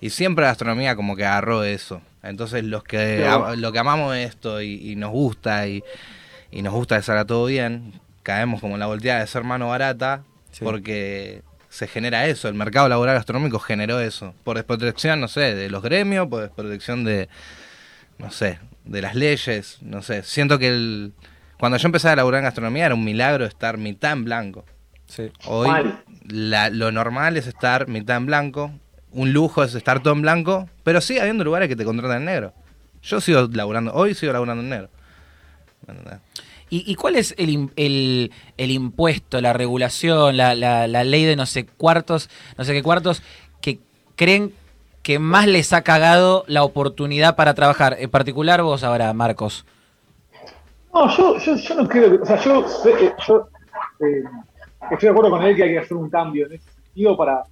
Y 0.00 0.10
siempre 0.10 0.42
la 0.42 0.48
gastronomía 0.48 0.96
como 0.96 1.14
que 1.14 1.24
agarró 1.24 1.62
eso. 1.62 2.00
Entonces 2.22 2.64
los 2.64 2.82
que, 2.82 3.30
lo 3.56 3.72
que 3.72 3.78
amamos 3.78 4.16
esto 4.16 4.62
y, 4.62 4.96
nos 4.96 5.10
gusta 5.10 5.68
y, 5.68 5.84
nos 6.52 6.72
gusta 6.72 6.96
que 6.96 7.02
salga 7.02 7.24
todo 7.24 7.46
bien, 7.46 7.92
caemos 8.22 8.60
como 8.60 8.74
en 8.74 8.80
la 8.80 8.86
volteada 8.86 9.20
de 9.20 9.26
ser 9.26 9.44
mano 9.44 9.68
barata 9.68 10.24
porque 10.60 11.42
se 11.68 11.86
genera 11.86 12.26
eso. 12.26 12.48
El 12.48 12.54
mercado 12.54 12.88
laboral 12.88 13.14
gastronómico 13.14 13.58
generó 13.58 14.00
eso. 14.00 14.34
Por 14.42 14.56
desprotección, 14.56 15.20
no 15.20 15.28
sé, 15.28 15.54
de 15.54 15.70
los 15.70 15.82
gremios, 15.82 16.26
por 16.26 16.40
desprotección 16.40 17.04
de 17.04 17.28
no 18.20 18.30
sé, 18.30 18.58
de 18.90 19.02
las 19.02 19.14
leyes, 19.14 19.78
no 19.82 20.02
sé. 20.02 20.22
Siento 20.24 20.58
que 20.58 20.68
el, 20.68 21.12
cuando 21.58 21.78
yo 21.78 21.86
empecé 21.88 22.08
a 22.08 22.16
laburar 22.16 22.40
en 22.40 22.44
gastronomía 22.44 22.86
era 22.86 22.94
un 22.94 23.04
milagro 23.04 23.44
estar 23.46 23.78
mitad 23.78 24.12
en 24.12 24.24
blanco. 24.24 24.64
Sí. 25.06 25.30
Hoy 25.46 25.68
la- 26.26 26.70
lo 26.70 26.90
normal 26.92 27.36
es 27.36 27.46
estar 27.46 27.88
mitad 27.88 28.16
en 28.16 28.26
blanco, 28.26 28.72
un 29.12 29.32
lujo 29.32 29.62
es 29.64 29.74
estar 29.74 30.02
todo 30.02 30.14
en 30.14 30.22
blanco, 30.22 30.68
pero 30.84 31.00
sigue 31.00 31.20
habiendo 31.20 31.44
lugares 31.44 31.68
que 31.68 31.76
te 31.76 31.84
contratan 31.84 32.18
en 32.18 32.24
negro. 32.26 32.54
Yo 33.02 33.20
sigo 33.20 33.48
laburando, 33.52 33.92
hoy 33.94 34.14
sigo 34.14 34.32
laburando 34.32 34.62
en 34.62 34.68
negro. 34.70 34.90
¿Y, 36.68 36.88
y 36.90 36.94
cuál 36.94 37.16
es 37.16 37.34
el, 37.38 37.48
im- 37.50 37.70
el- 37.76 38.30
el 38.56 38.70
impuesto, 38.70 39.40
la 39.40 39.52
regulación, 39.52 40.36
la, 40.36 40.54
la- 40.54 40.86
la 40.86 41.02
ley 41.04 41.24
de 41.24 41.34
no 41.34 41.46
sé 41.46 41.66
cuartos, 41.66 42.30
no 42.56 42.64
sé 42.64 42.72
qué 42.72 42.82
cuartos, 42.82 43.22
que 43.60 43.80
creen 44.14 44.52
que 45.02 45.18
más 45.18 45.46
les 45.46 45.72
ha 45.72 45.82
cagado 45.82 46.44
la 46.46 46.62
oportunidad 46.64 47.36
para 47.36 47.54
trabajar? 47.54 47.96
En 47.98 48.10
particular 48.10 48.62
vos 48.62 48.84
ahora, 48.84 49.12
Marcos. 49.12 49.64
No, 50.92 51.08
yo, 51.16 51.38
yo, 51.38 51.56
yo 51.56 51.74
no 51.74 51.88
creo 51.88 52.10
que. 52.10 52.16
O 52.22 52.26
sea, 52.26 52.36
yo, 52.40 52.64
yo 53.26 53.48
eh, 54.00 54.24
estoy 54.90 55.06
de 55.06 55.10
acuerdo 55.10 55.30
con 55.30 55.42
él 55.42 55.56
que 55.56 55.62
hay 55.62 55.70
que 55.70 55.78
hacer 55.78 55.96
un 55.96 56.10
cambio 56.10 56.46
en 56.46 56.54
ese 56.54 56.70
sentido 56.70 57.16
para. 57.16 57.44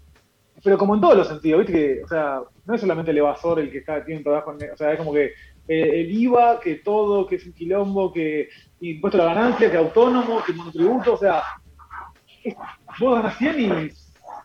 Pero 0.62 0.76
como 0.76 0.94
en 0.96 1.00
todos 1.00 1.16
los 1.16 1.28
sentidos, 1.28 1.60
¿viste? 1.60 1.72
Que, 1.72 2.02
o 2.04 2.08
sea, 2.08 2.40
no 2.66 2.74
es 2.74 2.80
solamente 2.80 3.12
el 3.12 3.18
evasor 3.18 3.60
el 3.60 3.70
que 3.70 3.78
está, 3.78 4.04
tiene 4.04 4.18
un 4.18 4.24
trabajo 4.24 4.54
en. 4.58 4.72
O 4.72 4.76
sea, 4.76 4.92
es 4.92 4.98
como 4.98 5.12
que 5.12 5.26
eh, 5.68 6.00
el 6.00 6.10
IVA, 6.10 6.58
que 6.58 6.76
todo, 6.76 7.26
que 7.26 7.36
es 7.36 7.46
un 7.46 7.52
quilombo, 7.52 8.12
que 8.12 8.48
impuesto 8.80 9.22
a 9.22 9.26
la 9.26 9.34
ganancia, 9.34 9.70
que 9.70 9.76
autónomo, 9.76 10.42
que 10.42 10.52
monotributo, 10.52 11.14
o 11.14 11.18
sea. 11.18 11.42
vos 12.98 13.14
ganas 13.14 13.38
100 13.38 13.60
y 13.60 13.90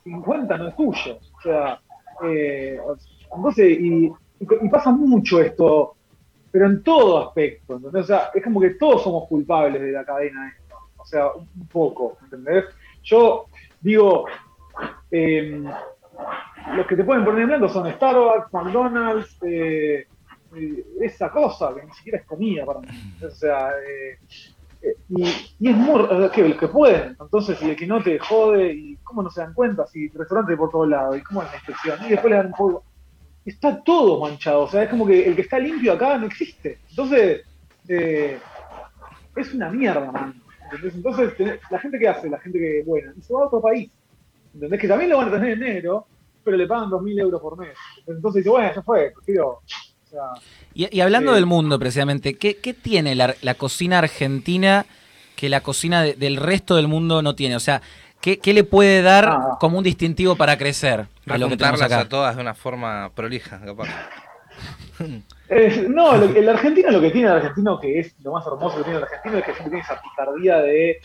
50 0.04 0.58
no 0.58 0.68
es 0.68 0.76
tuyo. 0.76 1.18
O 1.38 1.42
sea, 1.42 1.80
eh, 2.24 2.80
entonces, 3.36 3.80
y, 3.80 4.12
y 4.40 4.70
pasa 4.70 4.92
mucho 4.92 5.40
esto 5.40 5.96
pero 6.54 6.68
en 6.68 6.84
todo 6.84 7.30
aspecto, 7.30 7.78
¿entendés? 7.78 8.04
O 8.04 8.06
sea, 8.06 8.30
es 8.32 8.44
como 8.44 8.62
que 8.62 8.76
todos 8.76 9.02
somos 9.02 9.28
culpables 9.28 9.82
de 9.82 9.92
la 9.92 10.06
cadena 10.06 10.54
esta, 10.56 10.76
o 10.98 11.04
sea, 11.04 11.32
un 11.34 11.68
poco, 11.68 12.16
¿entendés? 12.22 12.66
Yo 13.02 13.48
digo, 13.82 14.26
eh, 15.10 15.64
los 16.76 16.86
que 16.86 16.96
te 16.96 17.04
pueden 17.04 17.26
poner 17.26 17.42
en 17.42 17.48
blanco 17.48 17.70
son 17.70 17.92
Starbucks, 17.92 18.54
McDonald's, 18.54 19.36
eh, 19.42 20.06
eh, 20.56 20.86
esa 21.02 21.32
cosa 21.32 21.74
que 21.74 21.88
ni 21.88 21.92
siquiera 21.94 22.20
es 22.20 22.26
comida 22.26 22.68
para 22.68 22.82
mí, 22.82 22.88
o 23.26 23.32
sea, 23.32 23.72
eh, 23.72 24.20
eh, 24.20 24.53
y, 25.10 25.24
y 25.60 25.70
es 25.70 25.76
muy, 25.76 26.30
que 26.32 26.48
los 26.48 26.58
que 26.58 26.68
pueden, 26.68 27.16
entonces, 27.20 27.62
y 27.62 27.70
el 27.70 27.76
que 27.76 27.88
no 27.88 28.02
te 28.04 28.20
jode, 28.20 28.74
y 28.74 28.98
cómo 28.98 29.24
no 29.24 29.30
se 29.30 29.42
dan 29.42 29.54
cuenta, 29.54 29.86
si 29.88 30.10
restaurantes 30.10 30.58
por 30.58 30.70
todos 30.70 30.90
lados, 30.90 31.18
y 31.18 31.22
cómo 31.22 31.42
es 31.44 31.50
la 31.50 31.58
inspección, 31.58 32.00
y 32.06 32.10
después 32.10 32.32
le 32.32 32.38
dan 32.38 32.48
un 32.48 32.54
poco, 32.54 32.84
está 33.46 33.82
todo 33.84 34.20
manchado. 34.20 34.64
O 34.64 34.68
sea, 34.68 34.84
es 34.84 34.90
como 34.90 35.06
que 35.06 35.26
el 35.28 35.36
que 35.36 35.44
está 35.44 35.60
limpio 35.60 35.94
acá 35.94 36.18
no 36.18 36.28
existe. 36.28 36.80
Entonces, 36.90 37.44
eh, 37.88 38.40
es 39.36 39.54
una 39.54 39.70
mierda, 39.70 40.12
man. 40.12 40.42
¿Entendés? 40.66 40.96
Entonces, 40.96 41.34
la 41.70 41.80
gente 41.80 42.00
que 42.00 42.08
hace, 42.08 42.30
la 42.30 42.40
gente 42.40 42.60
que 42.60 42.84
buena, 42.86 43.14
y 43.16 43.22
se 43.22 43.34
va 43.34 43.44
a 43.44 43.48
otro 43.48 43.62
país. 43.62 43.92
¿Entendés? 44.54 44.80
Que 44.80 44.88
también 44.88 45.10
lo 45.10 45.18
van 45.18 45.30
a 45.30 45.32
tener 45.32 45.52
en 45.52 45.60
negro, 45.60 46.08
pero 46.44 46.58
le 46.58 46.68
pagan 46.68 46.90
2.000 46.90 47.20
euros 47.20 47.42
por 47.42 47.58
mes. 47.58 47.76
Entonces 48.06 48.40
dice, 48.40 48.50
bueno, 48.50 48.72
ya 48.74 48.82
fue, 48.82 49.12
prefiero. 49.16 49.62
Sea, 50.14 50.30
Y, 50.76 50.96
y 50.96 51.02
hablando 51.02 51.34
del 51.34 51.48
mundo, 51.48 51.80
precisamente, 51.80 52.36
¿qué, 52.36 52.58
qué 52.58 52.74
tiene 52.76 53.16
la, 53.16 53.34
la 53.42 53.56
cocina 53.56 53.98
argentina 53.98 54.86
que 55.36 55.50
la 55.50 55.62
cocina 55.62 56.04
de- 56.04 56.14
del 56.14 56.38
resto 56.38 56.76
del 56.76 56.88
mundo 56.88 57.24
no 57.24 57.34
tiene? 57.34 57.56
O 57.56 57.60
sea, 57.60 57.82
¿qué, 58.22 58.38
qué 58.38 58.54
le 58.54 58.64
puede 58.64 59.02
dar 59.02 59.26
Ah. 59.28 59.58
como 59.60 59.80
un 59.80 59.84
distintivo 59.84 60.36
para 60.36 60.56
crecer 60.58 61.08
a 61.28 61.38
lo 61.40 61.50
que 61.50 61.56
acá? 61.56 62.02
a 62.02 62.10
todas 62.10 62.36
de 62.36 62.42
una 62.44 62.54
forma 62.54 63.10
prolija, 63.16 63.60
capaz. 63.66 63.88
no, 65.90 66.16
lo- 66.18 66.36
el 66.36 66.48
argentino 66.50 66.92
lo 66.92 67.02
que 67.02 67.10
tiene 67.10 67.28
el 67.28 67.34
argentino, 67.34 67.80
que 67.80 68.00
es 68.00 68.16
lo 68.24 68.34
más 68.34 68.46
hermoso 68.46 68.78
que 68.78 68.84
tiene 68.84 68.98
el 69.00 69.04
argentino, 69.06 69.38
es 69.40 69.44
que 69.46 69.54
siempre 69.54 69.70
tiene 69.72 69.80
esa 69.82 70.00
picardía 70.02 70.58
de 70.58 71.02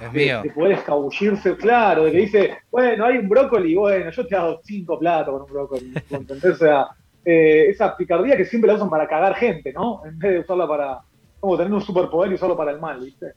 Es 0.00 0.12
de 0.42 0.50
poder 0.50 0.72
escabullirse, 0.72 1.56
claro, 1.56 2.04
de 2.04 2.12
que 2.12 2.18
dice, 2.18 2.58
bueno, 2.70 3.04
hay 3.06 3.18
un 3.18 3.28
brócoli, 3.28 3.74
bueno, 3.76 4.10
yo 4.10 4.26
te 4.26 4.36
hago 4.36 4.60
cinco 4.64 4.98
platos 4.98 5.32
con 5.32 5.42
un 5.42 5.48
brócoli, 5.52 5.92
¿entendés? 6.10 6.52
O 6.54 6.56
sea, 6.56 6.86
eh, 7.30 7.66
esa 7.68 7.96
picardía 7.96 8.36
que 8.36 8.44
siempre 8.46 8.68
la 8.68 8.76
usan 8.76 8.88
para 8.88 9.06
cagar 9.06 9.34
gente, 9.34 9.72
¿no? 9.72 10.02
En 10.06 10.18
vez 10.18 10.32
de 10.32 10.38
usarla 10.40 10.66
para, 10.66 10.98
como 11.40 11.56
tener 11.58 11.72
un 11.72 11.82
superpoder 11.82 12.30
y 12.32 12.34
usarlo 12.36 12.56
para 12.56 12.70
el 12.72 12.80
mal, 12.80 13.00
¿viste? 13.00 13.32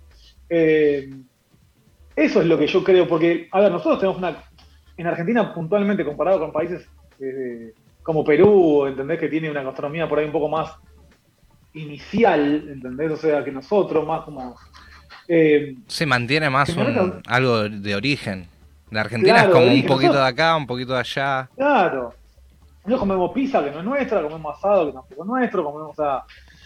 Eh, 0.50 1.10
eso 2.16 2.42
es 2.42 2.48
lo 2.48 2.58
que 2.58 2.68
yo 2.68 2.84
creo, 2.84 3.08
porque, 3.08 3.48
a 3.52 3.60
ver, 3.60 3.72
nosotros 3.72 4.00
tenemos 4.00 4.18
una, 4.18 4.36
en 4.98 5.08
Argentina 5.08 5.54
puntualmente 5.54 6.06
comparado 6.06 6.40
con 6.40 6.52
países 6.52 6.88
eh, 7.20 7.74
como 8.04 8.24
Perú, 8.24 8.86
¿entendés? 8.88 9.20
Que 9.20 9.28
tiene 9.30 9.50
una 9.52 9.64
gastronomía 9.64 10.08
por 10.08 10.20
ahí 10.20 10.26
un 10.26 10.32
poco 10.32 10.48
más 10.50 10.72
inicial, 11.74 12.66
¿entendés? 12.70 13.12
O 13.12 13.18
sea, 13.18 13.44
que 13.44 13.52
nosotros, 13.52 14.06
más 14.06 14.22
como... 14.22 14.56
eh, 15.28 15.76
Se 15.88 16.06
mantiene 16.06 16.50
más 16.50 16.70
un- 16.76 17.22
algo 17.28 17.70
de 17.70 17.96
origen. 17.96 18.48
La 18.90 19.02
Argentina 19.02 19.36
Claro, 19.36 19.50
es 19.50 19.54
como 19.56 19.74
un 19.74 19.86
poquito 19.86 20.14
de 20.14 20.28
acá, 20.28 20.56
un 20.58 20.68
poquito 20.68 20.94
de 20.94 21.00
allá. 21.00 21.50
Claro. 21.56 22.14
Nosotros 22.84 23.00
comemos 23.00 23.32
pizza 23.32 23.64
que 23.64 23.72
no 23.72 23.80
es 23.80 23.86
nuestra, 23.86 24.22
comemos 24.24 24.58
asado 24.58 24.88
que 24.88 24.94
tampoco 24.94 25.24
es 25.24 25.28
nuestro, 25.28 25.64
comemos, 25.64 25.92
o 25.92 25.96
sea, 25.96 26.24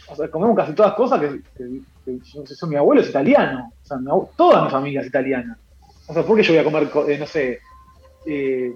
o 0.07 0.15
sea, 0.15 0.27
comemos 0.29 0.55
casi 0.55 0.73
todas 0.73 0.93
cosas 0.93 1.19
que, 1.19 1.41
que- 1.57 1.81
que 2.05 2.19
yo, 2.33 2.43
yo- 2.45 2.67
mi 2.67 2.75
abuelo 2.77 3.01
es 3.01 3.09
italiano, 3.09 3.73
o 3.83 3.85
sea, 3.85 3.97
mi 3.97 4.07
abue- 4.07 4.29
toda 4.37 4.63
mi 4.65 4.69
familia 4.71 5.01
es 5.01 5.07
italiana. 5.07 5.57
O 6.07 6.13
sea, 6.13 6.23
¿por 6.23 6.37
qué 6.37 6.43
yo 6.43 6.53
voy 6.53 6.59
a 6.59 6.63
comer, 6.63 6.89
co- 6.89 7.09
eh, 7.09 7.17
no 7.17 7.25
sé, 7.25 7.59
eh, 8.27 8.75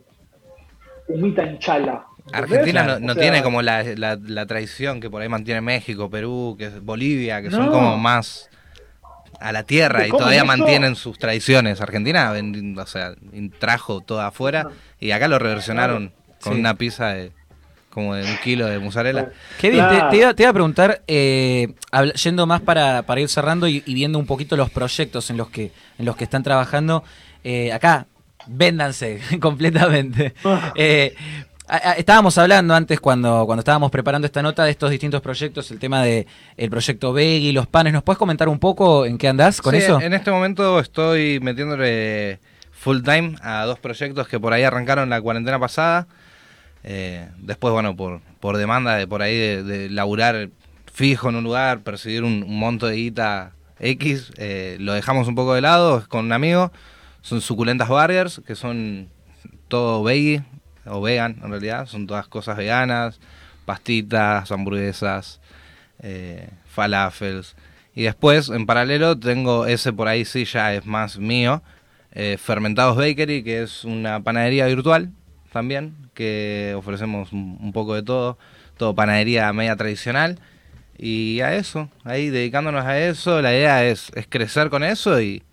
humita 1.07 1.43
en 1.43 1.59
chala? 1.59 2.05
Argentina 2.33 2.83
no, 2.83 2.93
O 2.95 2.99
no 2.99 3.13
sea, 3.13 3.21
tiene 3.21 3.41
como 3.41 3.61
la, 3.61 3.83
la, 3.83 4.15
la 4.21 4.45
tradición 4.45 4.99
que 4.99 5.09
por 5.09 5.21
ahí 5.21 5.29
mantiene 5.29 5.61
México, 5.61 6.09
Perú, 6.09 6.55
que 6.57 6.65
es 6.65 6.83
Bolivia, 6.83 7.41
que 7.41 7.49
son 7.51 7.67
No. 7.67 7.71
como 7.71 7.97
más 7.97 8.49
a 9.39 9.51
la 9.51 9.63
tierra 9.63 10.05
y 10.05 10.09
¿Cómo 10.09 10.19
todavía 10.19 10.39
eso? 10.39 10.45
mantienen 10.47 10.95
sus 10.95 11.17
tradiciones. 11.17 11.79
Argentina 11.81 12.33
o 12.77 12.85
sea, 12.85 13.13
trajo 13.59 14.01
todo 14.01 14.21
afuera 14.21 14.67
y 14.99 15.11
acá 15.11 15.27
lo 15.27 15.39
reversionaron 15.39 16.11
con 16.41 16.53
Sí. 16.53 16.59
una 16.59 16.75
pizza 16.75 17.13
de 17.13 17.31
como 17.89 18.13
de 18.13 18.23
un 18.23 18.37
kilo 18.43 18.67
de 18.67 18.77
mozzarella. 18.79 19.29
Kevin, 19.59 19.79
te- 19.81 19.87
Claro. 19.95 20.09
te, 20.11 20.17
iba, 20.17 20.33
te 20.35 20.43
iba 20.43 20.49
a 20.51 20.53
preguntar, 20.53 21.01
eh, 21.07 21.73
yendo 22.23 22.45
más 22.45 22.61
para, 22.61 23.01
para 23.01 23.19
ir 23.19 23.27
cerrando 23.29 23.67
y, 23.67 23.81
y 23.85 23.93
viendo 23.95 24.19
un 24.19 24.27
poquito 24.27 24.55
los 24.55 24.69
proyectos 24.69 25.29
en 25.31 25.37
los 25.37 25.49
que, 25.49 25.71
en 25.97 26.05
los 26.05 26.15
que 26.15 26.23
están 26.23 26.43
trabajando, 26.43 27.03
eh, 27.43 27.73
acá, 27.73 28.05
véndanse 28.47 29.19
completamente. 29.41 30.33
Ah. 30.45 30.71
Eh, 30.75 31.15
estábamos 31.97 32.37
hablando 32.37 32.73
antes 32.75 32.99
cuando, 32.99 33.45
cuando 33.45 33.61
estábamos 33.61 33.89
preparando 33.91 34.25
esta 34.27 34.41
nota 34.43 34.63
de 34.65 34.71
estos 34.71 34.91
distintos 34.91 35.21
proyectos, 35.21 35.69
el 35.71 35.79
tema 35.79 36.03
de 36.03 36.25
el 36.57 36.69
proyecto 36.69 37.11
Veggie, 37.11 37.53
los 37.53 37.67
panes. 37.67 37.91
¿Nos 37.91 38.03
puedes 38.03 38.17
comentar 38.19 38.49
un 38.49 38.59
poco 38.59 39.05
en 39.05 39.17
qué 39.17 39.27
andás 39.27 39.61
con 39.61 39.73
Sí, 39.73 39.79
eso? 39.81 39.99
En 39.99 40.13
este 40.13 40.31
momento 40.31 40.79
estoy 40.79 41.39
metiéndole 41.41 42.39
full 42.79 43.01
time 43.01 43.35
a 43.41 43.65
dos 43.65 43.77
proyectos 43.77 44.27
que 44.27 44.39
por 44.39 44.53
ahí 44.53 44.63
arrancaron 44.63 45.09
la 45.09 45.21
cuarentena 45.21 45.59
pasada. 45.59 46.07
Eh, 46.83 47.27
después, 47.37 47.73
bueno, 47.73 47.95
por, 47.95 48.21
por 48.39 48.55
demanda 48.55 48.95
de 48.95 49.05
por 49.05 49.21
ahí 49.21 49.37
de, 49.37 49.63
de 49.63 49.89
laburar 49.89 50.49
fijo 50.91 51.29
en 51.29 51.35
un 51.35 51.43
lugar, 51.43 51.81
percibir 51.81 52.23
un, 52.23 52.43
un 52.43 52.57
monto 52.57 52.87
de 52.87 52.95
guita 52.95 53.51
X, 53.79 54.31
eh, 54.37 54.77
lo 54.79 54.93
dejamos 54.93 55.27
un 55.27 55.35
poco 55.35 55.53
de 55.53 55.61
lado 55.61 56.05
con 56.07 56.25
un 56.25 56.31
amigo. 56.31 56.71
Son 57.21 57.41
suculentas 57.41 57.89
burgers, 57.89 58.41
que 58.47 58.55
son 58.55 59.09
todo 59.67 60.01
veggie 60.03 60.43
o 60.85 61.01
vegan 61.01 61.37
en 61.43 61.51
realidad, 61.51 61.85
son 61.85 62.07
todas 62.07 62.27
cosas 62.27 62.55
veganas, 62.57 63.19
pastitas, 63.65 64.51
hamburguesas, 64.51 65.41
eh, 66.01 66.49
falafels. 66.65 67.57
Y 67.93 68.03
después, 68.03 68.47
en 68.49 68.65
paralelo, 68.65 69.19
tengo 69.19 69.65
ese 69.65 69.91
por 69.91 70.07
ahí 70.07 70.23
sí 70.23 70.45
ya 70.45 70.73
es 70.73 70.85
más 70.85 71.17
mío, 71.17 71.61
eh, 72.11 72.37
Fermentados 72.37 72.97
Bakery, 72.97 73.43
que 73.43 73.63
es 73.63 73.83
una 73.85 74.21
panadería 74.21 74.65
virtual 74.67 75.11
también, 75.51 75.95
que 76.13 76.73
ofrecemos 76.77 77.33
un, 77.33 77.71
poco 77.73 77.95
de 77.95 78.03
todo, 78.03 78.37
todo 78.77 78.95
panadería 78.95 79.51
media 79.53 79.75
tradicional. 79.75 80.39
Y 80.97 81.39
a 81.41 81.55
eso, 81.55 81.89
ahí 82.03 82.29
dedicándonos 82.29 82.85
a 82.85 82.99
eso, 82.99 83.41
la 83.41 83.53
idea 83.53 83.85
es 83.85 84.11
crecer 84.29 84.69
con 84.69 84.83
eso 84.83 85.21
y, 85.21 85.43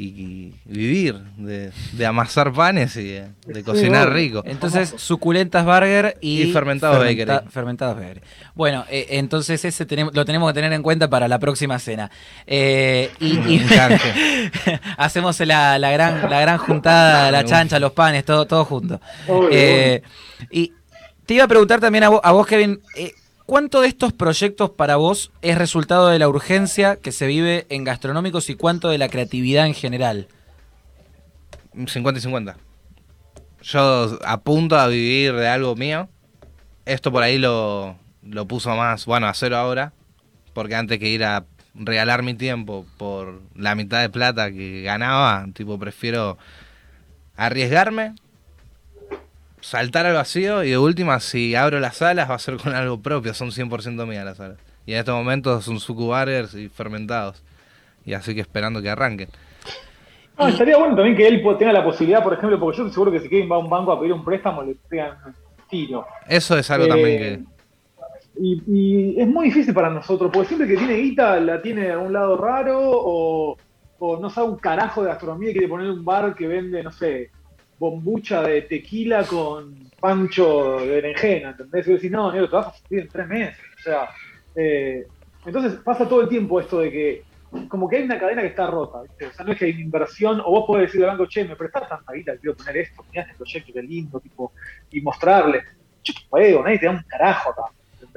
y 0.00 0.54
vivir 0.64 1.16
de, 1.36 1.72
de 1.92 2.06
amasar 2.06 2.52
panes 2.52 2.96
y 2.96 3.08
de, 3.46 3.62
cocinar 3.64 4.12
rico. 4.12 4.42
Entonces, 4.46 4.94
suculentas 4.96 5.64
burger 5.64 6.16
y, 6.20 6.42
Y 6.42 6.52
fermentados 6.52 6.98
bakery. 6.98 7.32
Fermentados 7.50 7.96
bakery. 7.96 8.20
Bueno, 8.54 8.84
eh, 8.88 9.06
entonces 9.10 9.64
ese 9.64 9.86
tenemos, 9.86 10.14
lo 10.14 10.24
tenemos 10.24 10.48
que 10.50 10.54
tener 10.54 10.72
en 10.72 10.82
cuenta 10.82 11.10
para 11.10 11.26
la 11.26 11.38
próxima 11.38 11.78
cena. 11.78 12.10
Eh, 12.46 13.10
y 13.18 13.38
y- 13.38 13.66
hacemos 14.96 15.38
la, 15.40 15.78
la 15.78 15.90
gran, 15.90 16.30
la 16.30 16.40
gran 16.40 16.58
juntada, 16.58 17.30
la 17.30 17.44
chancha, 17.44 17.78
los 17.78 17.92
panes, 17.92 18.24
todo, 18.24 18.46
todo 18.46 18.64
junto. 18.64 19.00
Eh, 19.50 20.02
y 20.50 20.72
te 21.26 21.34
iba 21.34 21.44
a 21.44 21.48
preguntar 21.48 21.80
también 21.80 22.04
a 22.04 22.08
vos, 22.08 22.20
a 22.22 22.32
vos 22.32 22.46
Kevin, 22.46 22.80
eh, 22.96 23.12
¿cuánto 23.48 23.80
de 23.80 23.88
estos 23.88 24.12
proyectos 24.12 24.68
para 24.68 24.96
vos 24.96 25.32
es 25.40 25.56
resultado 25.56 26.08
de 26.08 26.18
la 26.18 26.28
urgencia 26.28 26.96
que 26.96 27.12
se 27.12 27.26
vive 27.26 27.64
en 27.70 27.82
gastronómicos 27.82 28.50
y 28.50 28.54
cuánto 28.56 28.90
de 28.90 28.98
la 28.98 29.08
creatividad 29.08 29.66
en 29.66 29.72
general? 29.72 30.28
50 31.72 32.18
y 32.18 32.20
50. 32.20 32.56
Yo 33.62 34.18
apunto 34.26 34.78
a 34.78 34.86
vivir 34.88 35.32
de 35.32 35.48
algo 35.48 35.74
mío. 35.76 36.10
Esto 36.84 37.10
por 37.10 37.22
ahí 37.22 37.38
lo, 37.38 37.96
lo 38.22 38.46
puso 38.46 38.76
más, 38.76 39.06
bueno, 39.06 39.26
a 39.28 39.32
cero 39.32 39.56
ahora, 39.56 39.94
porque 40.52 40.74
antes 40.74 40.98
que 40.98 41.08
ir 41.08 41.24
a 41.24 41.46
regalar 41.74 42.22
mi 42.22 42.34
tiempo 42.34 42.84
por 42.98 43.40
la 43.54 43.74
mitad 43.74 44.02
de 44.02 44.10
plata 44.10 44.50
que 44.50 44.82
ganaba, 44.82 45.46
tipo, 45.54 45.78
prefiero 45.78 46.36
arriesgarme, 47.34 48.14
saltar 49.60 50.06
al 50.06 50.14
vacío 50.14 50.62
y 50.64 50.70
de 50.70 50.78
última, 50.78 51.20
si 51.20 51.54
abro 51.54 51.80
las 51.80 52.02
alas, 52.02 52.30
va 52.30 52.34
a 52.34 52.38
ser 52.38 52.56
con 52.56 52.74
algo 52.74 53.00
propio, 53.00 53.34
son 53.34 53.50
100% 53.50 54.06
mías 54.06 54.24
las 54.24 54.40
alas. 54.40 54.58
Y 54.86 54.92
en 54.92 54.98
estos 54.98 55.14
momentos 55.14 55.64
son 55.64 55.80
suku 55.80 56.12
y 56.56 56.68
fermentados. 56.68 57.42
Y 58.04 58.14
así 58.14 58.34
que 58.34 58.40
esperando 58.40 58.80
que 58.80 58.88
arranquen. 58.88 59.28
estaría 60.38 60.78
bueno 60.78 60.96
también 60.96 61.16
que 61.16 61.26
él 61.28 61.42
tenga 61.58 61.72
la 61.72 61.84
posibilidad, 61.84 62.22
por 62.22 62.32
ejemplo, 62.32 62.58
porque 62.58 62.78
yo 62.78 62.82
estoy 62.84 62.94
seguro 62.94 63.12
que 63.12 63.20
si 63.20 63.28
Kevin 63.28 63.50
va 63.50 63.56
a 63.56 63.58
un 63.58 63.68
banco 63.68 63.92
a 63.92 64.00
pedir 64.00 64.14
un 64.14 64.24
préstamo, 64.24 64.62
le 64.62 64.76
pegan 64.88 65.16
tiro. 65.68 66.06
Eso 66.26 66.56
es 66.56 66.70
algo 66.70 66.88
también 66.88 67.18
que... 67.18 67.58
Y, 68.40 69.20
es 69.20 69.26
muy 69.26 69.46
difícil 69.46 69.74
para 69.74 69.90
nosotros, 69.90 70.30
porque 70.32 70.48
siempre 70.48 70.68
que 70.68 70.76
tiene 70.76 70.94
guita 70.94 71.40
la 71.40 71.60
tiene 71.60 71.82
de 71.82 71.92
algún 71.92 72.12
lado 72.12 72.36
raro 72.36 72.78
o, 72.80 73.56
no 74.00 74.30
sabe 74.30 74.48
un 74.48 74.56
carajo 74.56 75.02
de 75.02 75.08
gastronomía 75.08 75.50
y 75.50 75.52
quiere 75.52 75.68
poner 75.68 75.90
un 75.90 76.04
bar 76.04 76.34
que 76.34 76.46
vende, 76.46 76.82
no 76.82 76.92
sé, 76.92 77.30
bombucha 77.78 78.42
de 78.42 78.62
tequila 78.62 79.24
con 79.24 79.88
pancho 80.00 80.78
de 80.80 80.86
berenjena, 80.86 81.50
¿entendés? 81.50 81.86
Y 81.88 81.92
decís, 81.92 82.10
no, 82.10 82.32
negro, 82.32 82.48
te 82.48 82.56
vas 82.56 82.66
a 82.66 82.72
en 82.90 83.08
tres 83.08 83.26
meses. 83.28 83.58
O 83.78 83.82
sea, 83.82 84.08
eh, 84.54 85.06
entonces 85.46 85.74
pasa 85.84 86.08
todo 86.08 86.22
el 86.22 86.28
tiempo 86.28 86.60
esto 86.60 86.80
de 86.80 86.90
que 86.90 87.28
como 87.68 87.88
que 87.88 87.96
hay 87.96 88.02
una 88.02 88.18
cadena 88.18 88.42
que 88.42 88.48
está 88.48 88.66
rota, 88.66 89.02
¿viste? 89.02 89.26
O 89.26 89.32
sea, 89.32 89.44
no 89.44 89.52
es 89.52 89.58
que 89.58 89.64
hay 89.66 89.72
una 89.72 89.80
inversión, 89.80 90.40
o 90.40 90.50
vos 90.50 90.64
podés 90.66 90.88
decirle 90.88 91.06
al 91.06 91.16
banco, 91.16 91.30
che, 91.30 91.44
me 91.44 91.56
prestás 91.56 91.88
tanta 91.88 92.12
guita, 92.12 92.36
quiero 92.36 92.56
poner 92.56 92.76
esto, 92.78 93.04
mirá 93.10 93.22
este 93.22 93.34
proyecto, 93.36 93.72
qué 93.72 93.82
lindo, 93.82 94.20
tipo, 94.20 94.52
y 94.90 95.00
mostrarle. 95.00 95.62
Juego, 96.30 96.62
nadie 96.62 96.78
te 96.78 96.86
da 96.86 96.92
un 96.92 97.02
carajo 97.06 97.50
acá. 97.50 97.62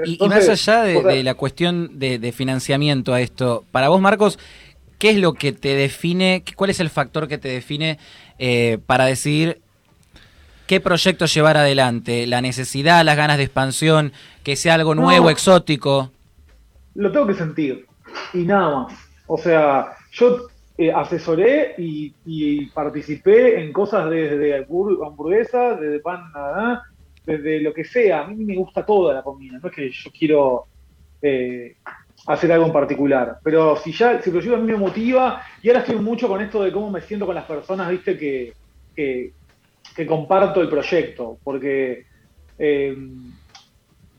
y, 0.06 0.18
más 0.28 0.48
allá 0.48 0.84
de, 0.84 1.24
la 1.24 1.34
cuestión 1.34 2.00
de, 2.00 2.32
financiamiento 2.32 3.14
a 3.14 3.22
esto, 3.22 3.66
para 3.72 3.90
vos, 3.90 4.00
Marcos, 4.00 4.40
¿qué 4.98 5.12
es 5.12 5.18
lo 5.18 5.34
que 5.34 5.52
te 5.52 5.76
define, 5.76 6.44
cuál 6.56 6.70
es 6.70 6.80
el 6.80 6.90
factor 6.90 7.28
que 7.28 7.38
te 7.38 7.50
define 7.50 8.00
eh, 8.44 8.80
para 8.88 9.06
decidir 9.06 9.62
qué 10.66 10.82
proyecto 10.82 11.28
llevar 11.28 11.58
adelante? 11.58 12.26
¿La 12.26 12.42
necesidad, 12.42 13.06
las 13.06 13.16
ganas 13.16 13.38
de 13.38 13.44
expansión, 13.44 14.14
que 14.44 14.56
sea 14.56 14.74
algo 14.74 14.96
nuevo, 14.96 15.30
exótico? 15.30 16.12
Lo 16.96 17.12
tengo 17.12 17.28
que 17.28 17.36
sentir, 17.36 17.86
y 18.34 18.40
nada 18.40 18.88
más. 18.88 18.94
O 19.28 19.38
sea, 19.38 19.94
yo 20.12 20.48
eh, 20.76 20.92
asesoré 20.92 21.76
y, 21.78 22.66
participé 22.74 23.64
en 23.64 23.72
cosas 23.72 24.10
desde 24.10 24.56
hamburguesas, 24.58 25.80
desde 25.80 26.00
pan, 26.00 26.32
nada, 26.34 26.82
desde 27.24 27.62
lo 27.62 27.76
que 27.76 27.84
sea. 27.84 28.22
A 28.22 28.28
mí 28.28 28.44
me 28.44 28.56
gusta 28.56 28.84
toda 28.84 29.14
la 29.14 29.22
comida, 29.22 29.60
no 29.62 29.70
es 29.70 29.76
que 29.76 29.92
yo 29.92 30.10
quiero 30.18 30.66
eh, 31.22 31.76
hacer 32.28 32.52
algo 32.52 32.68
en 32.68 32.74
particular. 32.74 33.40
Pero 33.44 33.76
si 33.76 33.92
ya, 33.92 34.22
si 34.22 34.30
el 34.30 34.36
proyecto 34.36 34.56
a 34.56 34.60
mí 34.60 34.72
me 34.72 34.78
motiva, 34.78 35.42
y 35.62 35.70
ahora 35.70 35.82
estoy 35.82 35.96
mucho 35.96 36.28
con 36.28 36.42
esto 36.42 36.64
de 36.64 36.72
cómo 36.72 36.90
me 36.90 37.02
siento 37.02 37.26
con 37.26 37.36
las 37.36 37.46
personas, 37.46 37.90
viste, 37.90 38.18
que, 38.18 38.54
que, 38.96 39.34
comparto 40.08 40.62
el 40.62 40.70
proyecto, 40.70 41.38
porque 41.44 42.06
eh, 42.58 42.98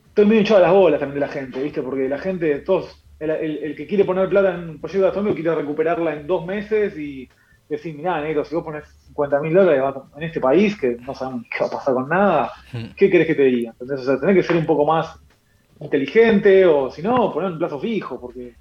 estoy 0.08 0.24
muy 0.26 0.38
hinchado 0.38 0.60
de 0.60 0.66
las 0.66 0.74
bolas 0.74 1.00
también 1.00 1.20
de 1.20 1.26
la 1.26 1.32
gente, 1.32 1.62
viste, 1.62 1.82
porque 1.82 2.08
la 2.08 2.18
gente, 2.18 2.60
todos 2.60 3.02
el, 3.18 3.74
que 3.76 3.86
quiere 3.86 4.04
poner 4.04 4.28
plata 4.28 4.54
en 4.54 4.70
un 4.70 4.80
proyecto 4.80 5.04
gastronómico 5.04 5.40
quiere 5.40 5.54
recuperarla 5.54 6.14
en 6.14 6.26
dos 6.26 6.44
meses 6.44 6.96
y 6.98 7.28
decir, 7.68 7.96
mirá, 7.96 8.20
negro, 8.20 8.44
si 8.44 8.54
vos 8.54 8.64
pones 8.64 8.84
50 9.06 9.40
mil 9.40 9.54
dólares 9.54 9.82
en 10.16 10.22
este 10.22 10.40
país, 10.40 10.78
que 10.78 10.96
no 11.00 11.14
sabemos 11.14 11.46
qué 11.50 11.60
va 11.60 11.66
a 11.66 11.70
pasar 11.70 11.94
con 11.94 12.08
nada, 12.08 12.52
hmm. 12.72 12.84
¿qué 12.96 13.08
querés 13.08 13.26
que 13.26 13.34
te 13.34 13.44
diga? 13.44 13.72
Entonces, 13.72 14.00
o 14.00 14.04
sea, 14.04 14.20
tenés 14.20 14.36
que 14.36 14.42
ser 14.42 14.56
un 14.56 14.66
poco 14.66 14.84
más 14.84 15.18
inteligente 15.84 16.64
o 16.66 16.90
si 16.90 17.02
no, 17.02 17.32
poner 17.32 17.52
un 17.52 17.58
plazo 17.58 17.78
fijo, 17.78 18.20
porque 18.20 18.54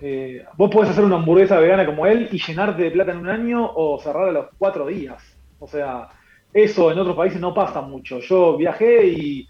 eh, 0.00 0.44
vos 0.56 0.68
podés 0.68 0.90
hacer 0.90 1.04
una 1.04 1.16
hamburguesa 1.16 1.60
vegana 1.60 1.86
como 1.86 2.06
él 2.06 2.28
y 2.32 2.38
llenarte 2.38 2.82
de 2.82 2.90
plata 2.90 3.12
en 3.12 3.18
un 3.18 3.28
año 3.28 3.70
o 3.74 4.00
cerrar 4.00 4.28
a 4.28 4.32
los 4.32 4.46
cuatro 4.58 4.86
días. 4.86 5.22
O 5.60 5.68
sea, 5.68 6.08
eso 6.52 6.90
en 6.90 6.98
otros 6.98 7.16
países 7.16 7.40
no 7.40 7.54
pasa 7.54 7.80
mucho. 7.80 8.18
Yo 8.18 8.56
viajé 8.56 9.06
y, 9.06 9.48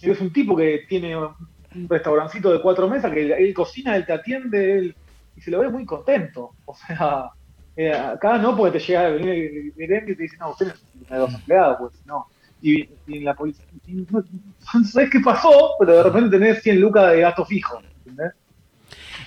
es 0.00 0.20
un 0.20 0.32
tipo 0.32 0.56
que 0.56 0.86
tiene 0.88 1.14
un 1.14 1.34
restaurancito 1.86 2.50
de 2.50 2.62
cuatro 2.62 2.88
mesas 2.88 3.12
que 3.12 3.30
él, 3.30 3.52
cocina, 3.52 3.94
él 3.94 4.06
te 4.06 4.14
atiende, 4.14 4.78
él, 4.78 4.96
y 5.36 5.40
se 5.42 5.50
lo 5.50 5.60
ve 5.60 5.68
muy 5.68 5.84
contento. 5.84 6.52
O 6.64 6.74
sea, 6.74 7.30
eh, 7.76 7.92
acá 7.92 8.38
no, 8.38 8.56
porque 8.56 8.78
te 8.78 8.84
llega 8.86 9.06
a 9.06 9.10
venir 9.10 9.72
el 9.76 10.08
y 10.08 10.16
te 10.16 10.22
dice, 10.22 10.38
no, 10.38 10.50
usted 10.52 10.72
tiene 11.06 11.18
dos 11.18 11.34
empleados, 11.34 11.76
pues 11.78 12.06
no. 12.06 12.26
Y, 12.62 12.88
la 13.06 13.34
policía, 13.34 13.64
no, 14.10 14.22
sabes 14.84 15.10
qué 15.10 15.20
pasó, 15.20 15.72
pero 15.78 15.96
de 15.96 16.02
repente 16.02 16.38
tenés 16.38 16.62
100 16.62 16.80
lucas 16.80 17.10
de 17.10 17.20
gasto 17.20 17.44
fijo, 17.44 17.80
¿entendés? 18.06 18.32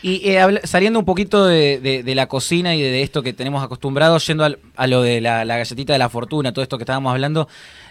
Y 0.03 0.29
eh, 0.31 0.59
saliendo 0.65 0.99
un 0.99 1.05
poquito 1.05 1.45
de, 1.45 2.03
la 2.05 2.27
cocina 2.27 2.75
y 2.75 2.81
de, 2.81 3.03
esto 3.03 3.23
que 3.23 3.31
tenemos 3.31 3.63
acostumbrado, 3.63 4.17
yendo 4.17 4.43
a 4.75 4.87
lo 4.87 5.01
de 5.01 5.21
la, 5.21 5.45
galletita 5.45 5.93
de 5.93 5.99
la 5.99 6.09
fortuna, 6.09 6.51
todo 6.51 6.61
esto 6.61 6.77
que 6.77 6.83
estábamos 6.83 7.13
hablando, 7.13 7.47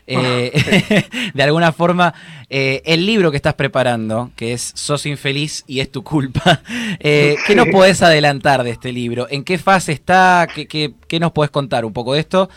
eh, 0.07 1.09
de 1.35 1.43
alguna 1.43 1.73
forma, 1.73 2.13
eh, 2.51 2.83
el 2.85 3.07
libro 3.07 3.31
que 3.31 3.39
estás 3.39 3.55
preparando, 3.55 4.31
que 4.37 4.53
es 4.53 4.73
Sos 4.75 5.07
infeliz 5.07 5.65
y 5.67 5.81
es 5.81 5.91
tu 5.91 6.05
culpa, 6.05 6.61
¿qué 7.01 7.55
nos 7.57 7.69
podés 7.69 8.03
adelantar 8.03 8.63
de 8.63 8.73
este 8.73 8.93
libro? 8.93 9.27
¿En 9.31 9.43
qué 9.43 9.57
fase 9.57 9.93
está? 9.93 10.47
¿Qué, 10.55 10.67
qué, 10.67 11.19
nos 11.19 11.33
podés 11.33 11.51
contar 11.51 11.87
un 11.87 11.95
poco 11.95 12.13
de 12.13 12.21
esto? 12.21 12.51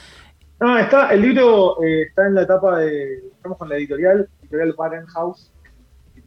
No, 0.60 0.78
está, 0.78 1.14
el 1.14 1.22
libro 1.22 1.78
está 1.84 2.28
en 2.28 2.36
la 2.36 2.44
etapa 2.44 2.80
de, 2.80 3.18
estamos 3.36 3.58
con 3.58 3.68
la 3.68 3.76
editorial, 3.76 4.30
editorial 4.42 4.74
Parent 4.74 5.10
House, 5.10 5.52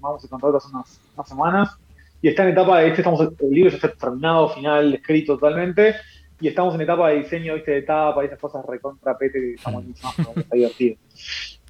vamos 0.00 0.24
a 0.24 0.28
contar 0.28 0.54
hace 0.54 0.68
unas, 0.68 1.00
unas 1.14 1.28
semanas 1.28 1.78
y 2.20 2.28
está 2.28 2.42
en 2.42 2.50
etapa 2.50 2.80
de, 2.80 2.88
este 2.88 3.00
estamos, 3.00 3.20
el 3.20 3.50
libro 3.50 3.70
ya 3.70 3.76
está 3.76 3.92
terminado, 3.92 4.50
final, 4.50 4.94
escrito 4.94 5.34
totalmente, 5.34 5.94
y 6.40 6.48
estamos 6.48 6.74
en 6.74 6.82
etapa 6.82 7.08
de 7.08 7.16
diseño, 7.20 7.54
viste, 7.54 7.70
de 7.70 7.78
etapa 7.78 8.22
y 8.22 8.26
esas 8.26 8.38
cosas 8.38 8.64
recontra 8.66 9.16
pete 9.16 9.40
que 9.40 9.54
estamos 9.54 9.84
en 9.84 9.90
está 9.92 10.56
divertido. 10.56 10.96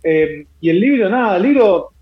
Eh, 0.03 0.47
y 0.61 0.71
el 0.71 0.81
libro, 0.81 1.09
nada, 1.09 1.37
el 1.37 1.42
libro 1.42 1.92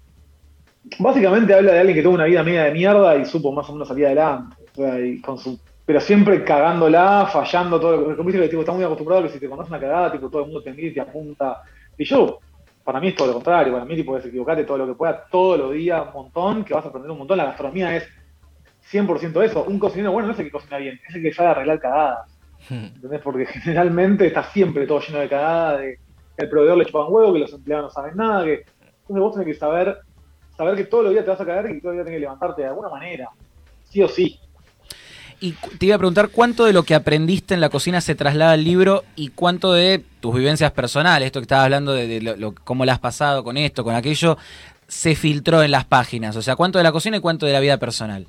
básicamente 0.99 1.55
habla 1.55 1.73
de 1.73 1.79
alguien 1.81 1.97
que 1.97 2.03
tuvo 2.03 2.15
una 2.15 2.25
vida 2.25 2.43
media 2.43 2.65
de 2.65 2.73
mierda 2.73 3.17
y 3.17 3.25
supo 3.25 3.53
más 3.53 3.69
o 3.69 3.73
menos 3.73 3.89
salir 3.89 4.07
adelante. 4.07 4.57
O 4.73 4.77
sea, 4.77 5.01
y 5.01 5.21
con 5.21 5.39
su, 5.39 5.59
pero 5.87 6.01
siempre 6.01 6.43
cagándola, 6.43 7.29
fallando 7.33 7.79
todo 7.81 7.97
lo 7.97 8.09
que 8.09 8.17
como 8.17 8.31
que 8.31 8.49
tipo, 8.49 8.61
está 8.61 8.73
muy 8.73 8.83
acostumbrado 8.83 9.23
a 9.23 9.27
que 9.27 9.33
si 9.33 9.39
te 9.39 9.49
conoces 9.49 9.71
una 9.71 9.81
cagada, 9.81 10.13
tipo, 10.13 10.29
todo 10.29 10.43
el 10.43 10.49
mundo 10.49 10.63
te 10.63 10.73
mira 10.73 10.89
y 10.89 10.95
te 10.95 11.01
apunta. 11.01 11.63
Y 11.97 12.05
yo, 12.05 12.41
para 12.83 13.01
mí 13.01 13.09
es 13.09 13.15
todo 13.15 13.29
lo 13.29 13.35
contrario, 13.35 13.73
para 13.73 13.85
mí 13.85 13.95
tipo 13.95 14.17
es 14.17 14.27
equivocarte 14.27 14.65
todo 14.65 14.79
lo 14.79 14.87
que 14.89 14.95
pueda 14.95 15.25
todos 15.31 15.59
los 15.59 15.73
días 15.73 16.05
un 16.09 16.13
montón, 16.13 16.65
que 16.65 16.75
vas 16.75 16.85
a 16.85 16.89
aprender 16.89 17.13
un 17.13 17.19
montón. 17.19 17.39
La 17.39 17.47
gastronomía 17.47 17.97
es 17.97 18.09
100% 18.91 19.45
eso. 19.45 19.65
Un 19.65 19.79
cocinero 19.79 20.11
bueno 20.11 20.27
no 20.27 20.35
es 20.35 20.39
el 20.41 20.47
que 20.47 20.51
cocina 20.51 20.79
bien, 20.79 21.01
es 21.09 21.15
el 21.15 21.23
que 21.23 21.33
sabe 21.33 21.51
arreglar 21.51 21.79
cagadas. 21.79 22.37
Hmm. 22.69 22.87
¿Entendés? 22.97 23.21
Porque 23.23 23.47
generalmente 23.47 24.27
está 24.27 24.43
siempre 24.43 24.87
todo 24.87 25.01
lleno 25.01 25.21
de 25.21 25.29
cagadas, 25.29 25.81
de 25.81 25.99
el 26.37 26.49
proveedor 26.51 26.79
le 26.79 26.85
chupa 26.85 27.07
un 27.07 27.15
huevo, 27.15 27.33
que 27.33 27.39
los 27.39 27.53
empleados 27.53 27.87
no 27.87 27.91
saben 27.91 28.17
nada, 28.17 28.45
que 28.45 28.55
entonces 28.55 29.23
vos 29.23 29.33
tenés 29.33 29.47
que 29.47 29.55
saber, 29.55 29.99
saber 30.57 30.77
que 30.77 30.85
todos 30.85 31.05
los 31.05 31.13
días 31.13 31.25
te 31.25 31.31
vas 31.31 31.41
a 31.41 31.47
caer 31.47 31.71
y 31.71 31.75
que 31.75 31.81
todos 31.81 31.95
los 31.95 31.95
días 31.95 32.05
tenés 32.05 32.17
que 32.19 32.21
levantarte 32.21 32.63
de 32.63 32.69
alguna 32.69 32.89
manera, 32.89 33.31
sí 33.85 34.03
o 34.03 34.09
sí. 34.09 34.39
Y 35.41 35.53
te 35.53 35.87
iba 35.87 35.97
a 35.97 35.99
preguntar 35.99 36.31
cuánto 36.31 36.65
de 36.65 36.73
lo 36.73 36.83
que 36.83 36.95
aprendiste 36.95 37.53
en 37.53 37.61
la 37.61 37.69
cocina 37.69 38.01
se 38.01 38.15
traslada 38.15 38.53
al 38.53 38.65
libro 38.65 39.05
y 39.17 39.29
cuánto 39.29 39.73
de 39.73 40.03
tus 40.21 40.35
vivencias 40.35 40.73
personales, 40.73 41.27
esto 41.27 41.41
que 41.41 41.45
estabas 41.45 41.65
hablando 41.65 41.93
de, 41.93 42.53
cómo 42.65 42.85
la 42.85 42.95
has 42.95 42.99
pasado 42.99 43.45
con 43.45 43.57
esto, 43.57 43.85
con 43.85 43.95
aquello, 43.95 44.39
se 44.89 45.15
filtró 45.15 45.63
en 45.63 45.73
las 45.73 45.85
páginas. 45.85 46.37
O 46.37 46.43
sea, 46.43 46.57
cuánto 46.57 46.79
de 46.79 46.85
la 46.85 46.93
cocina 46.93 47.19
y 47.19 47.21
cuánto 47.21 47.45
de 47.45 47.53
la 47.53 47.61
vida 47.61 47.77
personal. 47.77 48.27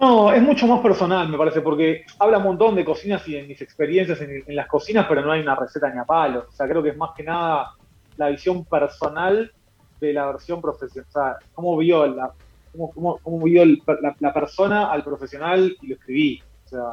No, 0.00 0.32
es 0.32 0.42
mucho 0.42 0.66
más 0.66 0.80
personal, 0.80 1.28
me 1.28 1.38
parece, 1.38 1.60
porque 1.60 2.04
habla 2.18 2.38
un 2.38 2.44
montón 2.44 2.74
de 2.74 2.84
cocinas 2.84 3.26
y 3.28 3.34
de 3.34 3.44
mis 3.44 3.62
experiencias 3.62 4.20
en, 4.20 4.42
las 4.48 4.66
cocinas, 4.66 5.06
pero 5.08 5.22
no 5.22 5.30
hay 5.30 5.42
una 5.42 5.54
receta 5.54 5.88
ni 5.90 6.00
a 6.00 6.04
palos. 6.04 6.46
O 6.48 6.52
sea, 6.52 6.66
creo 6.66 6.82
que 6.82 6.88
es 6.88 6.96
más 6.96 7.10
que 7.16 7.22
nada 7.22 7.74
la 8.16 8.28
visión 8.28 8.64
personal 8.64 9.52
de 10.00 10.12
la 10.12 10.26
versión 10.26 10.60
profesional. 10.60 11.36
Cómo 11.54 11.76
vio 11.76 12.04
la, 12.08 12.32
cómo, 12.72 13.18
cómo, 13.22 13.44
vio 13.44 13.64
la, 13.64 14.32
persona 14.32 14.90
al 14.90 15.04
profesional 15.04 15.76
y 15.80 15.86
lo 15.88 15.94
escribí. 15.94 16.42
O 16.64 16.68
sea, 16.68 16.84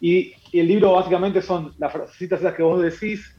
y, 0.00 0.32
el 0.52 0.68
libro 0.68 0.92
básicamente 0.92 1.42
son 1.42 1.74
las 1.78 1.92
frasecitas 1.92 2.40
esas 2.40 2.54
que 2.54 2.62
vos 2.62 2.80
decís, 2.80 3.36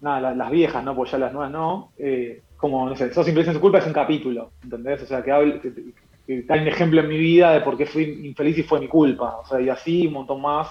nada, 0.00 0.34
las, 0.34 0.50
viejas, 0.50 0.84
¿no? 0.84 0.94
Pues 0.94 1.10
ya 1.10 1.18
las 1.18 1.32
nuevas 1.32 1.50
no. 1.50 1.92
Eh, 1.98 2.42
como, 2.56 2.88
no 2.88 2.96
sé, 2.96 3.12
sos 3.12 3.26
simple 3.26 3.44
su 3.44 3.60
culpa 3.60 3.78
es 3.78 3.86
un 3.86 3.92
capítulo, 3.92 4.52
¿entendés? 4.62 5.02
O 5.02 5.06
sea, 5.06 5.22
que, 5.22 5.32
hable, 5.32 5.60
que 5.60 6.46
hay 6.48 6.60
un 6.60 6.68
ejemplo 6.68 7.00
en 7.00 7.08
mi 7.08 7.18
vida 7.18 7.52
de 7.52 7.60
por 7.60 7.76
qué 7.76 7.86
fui 7.86 8.26
infeliz 8.26 8.58
y 8.58 8.62
fue 8.62 8.80
mi 8.80 8.88
culpa. 8.88 9.38
O 9.38 9.46
sea, 9.46 9.60
y 9.60 9.68
así 9.68 10.06
un 10.06 10.14
montón 10.14 10.40
más. 10.40 10.68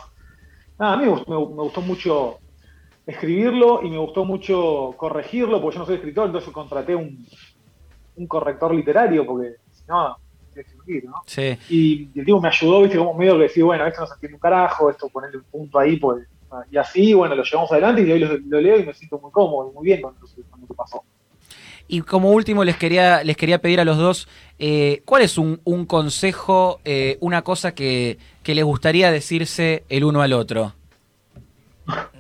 Nada, 0.80 0.94
a 0.94 0.98
mí 0.98 1.06
me, 1.06 1.36
gustó 1.36 1.82
mucho 1.82 2.40
escribirlo 3.06 3.82
y 3.84 3.90
me 3.90 3.98
gustó 3.98 4.26
mucho 4.26 4.94
corregirlo, 4.98 5.62
porque 5.62 5.76
yo 5.76 5.80
no 5.82 5.86
soy 5.86 5.96
escritor, 5.96 6.28
entonces 6.28 6.52
contraté 6.52 6.96
un, 6.96 7.28
un 8.16 8.28
corrector 8.28 8.74
literario, 8.74 9.26
porque 9.26 9.58
no. 9.88 10.18
Sí. 11.26 11.58
Y, 11.70 12.10
el 12.20 12.26
tipo 12.26 12.40
me 12.40 12.50
ayudó, 12.50 12.82
viste, 12.82 12.98
como 12.98 13.14
medio 13.14 13.38
que 13.38 13.44
decir, 13.44 13.64
bueno, 13.64 13.86
esto 13.86 14.02
no 14.02 14.08
se 14.08 14.14
entiende 14.14 14.36
un 14.36 14.40
carajo, 14.40 14.90
esto 14.90 15.10
ponerle 15.10 15.38
un 15.38 15.44
punto 15.46 15.80
ahí, 15.80 15.98
pues. 15.98 16.28
Y 16.72 16.78
así, 16.78 17.14
bueno, 17.16 17.34
lo 17.34 17.44
llevamos 17.44 17.72
adelante 17.72 18.04
y 18.04 18.12
hoy 18.12 18.20
lo, 18.20 18.62
leo 18.62 18.80
y 18.80 18.86
me 18.86 18.94
siento 18.94 19.18
muy 19.18 19.32
cómodo 19.32 19.72
y 19.72 19.74
muy 19.74 19.86
bien 19.86 20.02
con 20.02 20.14
lo, 20.22 20.68
que 20.68 20.74
pasó. 20.76 21.04
Y 21.88 22.02
como 22.02 22.32
último 22.32 22.64
les 22.64 22.78
quería, 22.78 23.24
les 23.24 23.36
quería 23.36 23.60
pedir 23.60 23.80
a 23.80 23.86
los 23.86 23.98
dos, 23.98 24.28
eh, 24.60 25.02
¿cuál 25.04 25.24
es 25.24 25.40
un, 25.40 25.60
un 25.64 25.88
consejo, 25.88 26.80
eh, 26.86 27.18
una 27.22 27.42
cosa 27.42 27.74
que, 27.74 28.20
que 28.44 28.54
les 28.54 28.64
gustaría 28.64 29.12
decirse 29.12 29.84
el 29.90 30.04
uno 30.04 30.22
al 30.22 30.34
otro? 30.34 30.74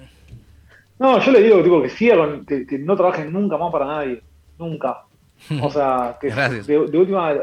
No, 0.99 1.19
yo 1.19 1.31
le 1.33 1.41
digo 1.41 1.61
tipo, 1.61 1.81
que 1.81 1.89
siga 1.89 2.15
con, 2.15 2.45
que, 2.45 2.65
que 2.65 2.77
no 2.77 2.95
trabajen 2.95 3.33
nunca 3.33 3.57
más 3.57 3.73
para 3.73 3.85
nadie. 3.85 4.21
Nunca. 4.57 5.03
O 5.61 5.69
sea, 5.69 6.17
que 6.19 6.27
Gracias. 6.29 6.67
de, 6.67 6.87
de 6.87 6.97
última, 6.97 7.33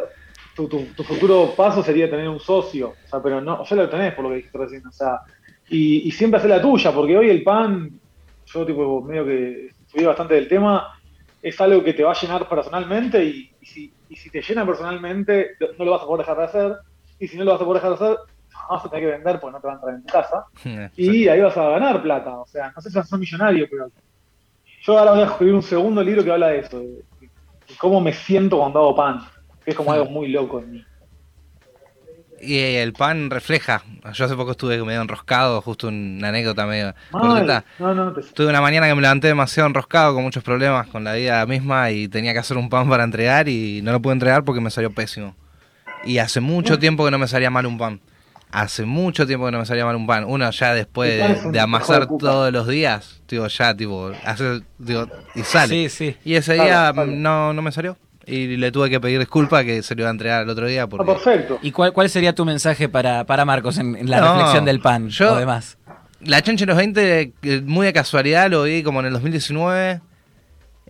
tu, 0.55 0.69
tu, 0.69 0.85
tu 0.97 1.05
futuro 1.05 1.53
paso 1.57 1.83
sería 1.83 2.11
tener 2.11 2.29
un 2.29 2.41
socio. 2.41 2.95
O 3.05 3.09
sea, 3.09 3.23
pero 3.23 3.41
no, 3.41 3.65
ya 3.65 3.77
lo 3.77 3.89
tenés 3.89 4.15
por 4.15 4.25
lo 4.25 4.31
que 4.31 4.37
dijiste 4.37 4.59
recién. 4.59 4.87
O 4.87 4.93
sea, 4.93 5.21
y, 5.69 6.09
y 6.09 6.11
siempre 6.11 6.39
hacer 6.39 6.51
la 6.51 6.61
tuya, 6.63 6.93
porque 6.93 7.17
hoy 7.17 7.31
el 7.31 7.43
pan, 7.43 7.91
yo 8.47 8.67
tipo 8.67 9.03
medio 9.03 9.25
que 9.25 9.67
estudié 9.87 10.07
bastante 10.07 10.35
del 10.35 10.49
tema, 10.49 10.99
es 11.43 11.61
algo 11.61 11.83
que 11.83 11.95
te 11.95 12.03
va 12.03 12.13
a 12.13 12.21
llenar 12.21 12.49
personalmente 12.49 13.25
y, 13.25 13.51
y 13.61 13.67
si, 13.67 13.93
y 14.09 14.17
si 14.17 14.31
te 14.31 14.43
llena 14.43 14.67
personalmente, 14.67 15.53
no 15.79 15.85
lo 15.85 15.93
vas 15.93 16.03
a 16.03 16.07
poder 16.07 16.27
dejar 16.27 16.39
de 16.39 16.45
hacer. 16.45 16.77
Y 17.19 17.29
si 17.29 17.37
no 17.37 17.45
lo 17.45 17.53
vas 17.53 17.61
a 17.61 17.65
poder 17.65 17.83
dejar 17.83 17.99
de 17.99 18.05
hacer, 18.05 18.19
vas 18.69 18.85
a 18.85 18.91
tener 18.91 19.05
que 19.05 19.13
vender 19.13 19.41
porque 19.41 19.53
no 19.53 19.61
te 19.61 19.67
van 19.67 19.77
a 19.77 19.79
entrar 19.79 19.95
en 19.95 20.03
tu 20.03 20.13
casa. 20.13 20.91
Y 20.97 21.29
ahí 21.29 21.41
vas 21.41 21.57
a 21.57 21.71
ganar 21.71 22.03
plata. 22.03 22.39
O 22.39 22.47
sea, 22.47 22.73
no 22.75 22.81
sé 22.81 22.91
si 22.91 22.97
vas 22.97 23.07
a 23.07 23.11
ser 23.11 23.19
millonario, 23.19 23.67
pero 23.71 23.91
yo 24.83 24.99
ahora 24.99 25.13
voy 25.13 25.21
a 25.21 25.27
escribir 25.27 25.55
un 25.55 25.63
segundo 25.63 26.03
libro 26.03 26.25
que 26.25 26.33
habla 26.33 26.49
de 26.49 26.59
eso, 26.61 26.79
de 26.81 27.03
cómo 27.79 28.01
me 28.01 28.13
siento 28.13 28.59
cuando 28.59 28.79
hago 28.81 28.97
pan, 28.97 29.21
que 29.65 29.71
es 29.73 29.77
como 29.77 29.93
algo 29.93 30.07
muy 30.07 30.29
loco 30.29 30.61
en 30.61 30.71
mí. 30.73 30.85
Y 32.43 32.59
el 32.77 32.95
pan 32.95 33.29
refleja. 33.29 33.83
Yo 34.15 34.25
hace 34.25 34.35
poco 34.35 34.53
estuve 34.53 34.83
medio 34.83 35.03
enroscado, 35.03 35.61
justo 35.61 35.89
una 35.89 36.29
anécdota 36.31 36.65
medio. 36.65 36.95
Mal. 37.13 37.65
No, 37.79 37.95
no, 37.95 38.13
te- 38.15 38.23
Tuve 38.23 38.47
una 38.49 38.63
mañana 38.63 38.89
que 38.89 38.95
me 38.95 39.03
levanté 39.03 39.27
demasiado 39.29 39.69
enroscado, 39.69 40.15
con 40.15 40.23
muchos 40.23 40.43
problemas 40.43 40.87
con 40.89 41.05
la 41.05 41.13
vida 41.15 41.45
misma 41.45 41.91
y 41.91 42.09
tenía 42.09 42.33
que 42.33 42.39
hacer 42.39 42.57
un 42.57 42.71
pan 42.71 42.89
para 42.89 43.05
entregar 43.05 43.47
y 43.49 43.83
no 43.83 43.93
lo 43.93 44.01
pude 44.01 44.15
entregar 44.15 44.43
porque 44.45 44.63
me 44.63 44.71
salió 44.71 44.91
pésimo. 44.91 45.37
Y 46.03 46.17
hace 46.17 46.41
mucho 46.41 46.79
tiempo 46.79 47.05
que 47.05 47.11
no 47.11 47.19
me 47.19 47.29
salía 47.29 47.51
mal 47.51 47.67
un 47.67 47.77
pan. 47.77 48.01
Hace 48.53 48.85
mucho 48.85 49.27
tiempo 49.27 49.47
que 49.47 49.53
no 49.53 49.59
me 49.61 49.67
salía 49.67 49.85
mal 49.85 49.95
un 49.95 50.07
pan. 50.07 50.25
Uno 50.27 50.51
ya 50.51 50.75
después 50.75 51.43
de, 51.53 51.61
amasar 51.61 52.01
de 52.01 52.07
todos 52.19 52.53
los 52.53 52.67
días, 52.67 53.23
digo, 53.29 53.47
ya, 53.47 53.77
tipo, 53.77 54.11
hace, 54.25 54.63
digo, 54.79 55.07
y 55.37 55.43
sale. 55.43 55.75
Sí, 55.75 55.89
sí. 55.89 56.17
Y 56.25 56.35
ese 56.35 56.55
día 56.55 56.93
no, 56.93 57.53
no 57.53 57.63
me 57.63 57.71
salió. 57.71 57.97
Y 58.27 58.57
le 58.57 58.71
tuve 58.71 58.91
que 58.91 59.01
pedir 59.01 59.19
disculpas 59.19 59.65
que 59.65 59.83
se 59.83 59.95
lo 59.95 60.03
iba 60.03 60.09
a 60.09 60.13
entregar 60.13 60.43
el 60.43 60.51
otro 60.51 60.67
día 60.67 60.83
Ah, 60.83 61.05
perfecto. 61.05 61.59
¿Y 61.63 61.71
cuál, 61.73 61.93
cuál 61.93 62.11
sería 62.11 62.35
tu 62.35 62.45
mensaje 62.45 62.89
para, 62.89 63.25
para 63.25 63.45
Marcos 63.45 63.79
en, 63.79 63.97
en 63.97 64.11
la 64.11 64.21
No, 64.21 64.35
reflexión 64.35 64.65
del 64.65 64.81
pan 64.81 65.09
yo- 65.09 65.33
o 65.33 65.37
demás? 65.37 65.79
La 66.21 66.43
Chancha 66.43 66.65
en 66.65 66.69
los 66.69 66.77
20, 66.77 67.33
eh, 67.43 67.63
muy 67.65 67.87
de 67.87 67.93
casualidad, 67.95 68.51
lo 68.51 68.65
vi 68.65 68.83
como 68.83 69.01
en 69.01 69.07
el 69.07 69.13
2019. 69.15 70.01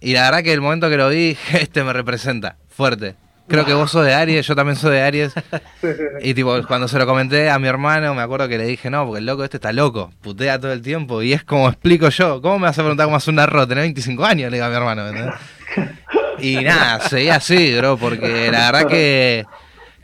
Y 0.01 0.13
la 0.15 0.23
verdad 0.23 0.43
que 0.43 0.53
el 0.53 0.61
momento 0.61 0.89
que 0.91 0.97
lo 0.97 1.09
vi, 1.09 1.37
este 1.53 1.85
me 1.85 1.93
representa, 1.93 2.57
fuerte. 2.69 3.15
Creo 3.51 3.65
que 3.65 3.75
vos 3.75 3.91
sos 3.91 4.07
de 4.07 4.15
Aries, 4.15 4.47
yo 4.47 4.55
también 4.55 4.77
soy 4.77 4.93
de 4.93 5.03
Aries. 5.03 5.35
Y 6.23 6.35
tipo, 6.35 6.55
cuando 6.67 6.87
se 6.87 6.99
lo 6.99 7.07
comenté 7.07 7.51
a 7.51 7.59
mi 7.59 7.67
hermano, 7.67 8.15
me 8.15 8.23
acuerdo 8.23 8.47
que 8.49 8.59
le 8.59 8.65
dije, 8.65 8.91
no, 8.91 9.07
porque 9.07 9.19
el 9.19 9.27
loco 9.27 9.43
este 9.43 9.57
está 9.57 9.73
loco, 9.73 10.13
putea 10.21 10.61
todo 10.61 10.73
el 10.73 10.83
tiempo. 10.83 11.23
Y 11.23 11.33
es 11.33 11.43
como 11.43 11.69
explico 11.69 12.09
yo, 12.11 12.41
¿cómo 12.41 12.59
me 12.59 12.67
vas 12.67 12.79
a 12.79 12.83
preguntar 12.83 13.07
cómo 13.07 13.17
hace 13.17 13.31
un 13.31 13.39
arroz? 13.39 13.67
Tenés 13.67 13.83
25 13.83 14.25
años, 14.25 14.51
le 14.51 14.59
digo 14.59 14.67
a 14.67 14.69
mi 14.69 14.77
hermano. 14.77 15.09
¿entendés? 15.09 15.35
Y 16.43 16.57
nada, 16.57 17.01
seguía 17.01 17.35
así, 17.35 17.77
bro, 17.77 17.99
porque 17.99 18.51
la 18.51 18.71
verdad 18.71 18.89
que, 18.89 19.45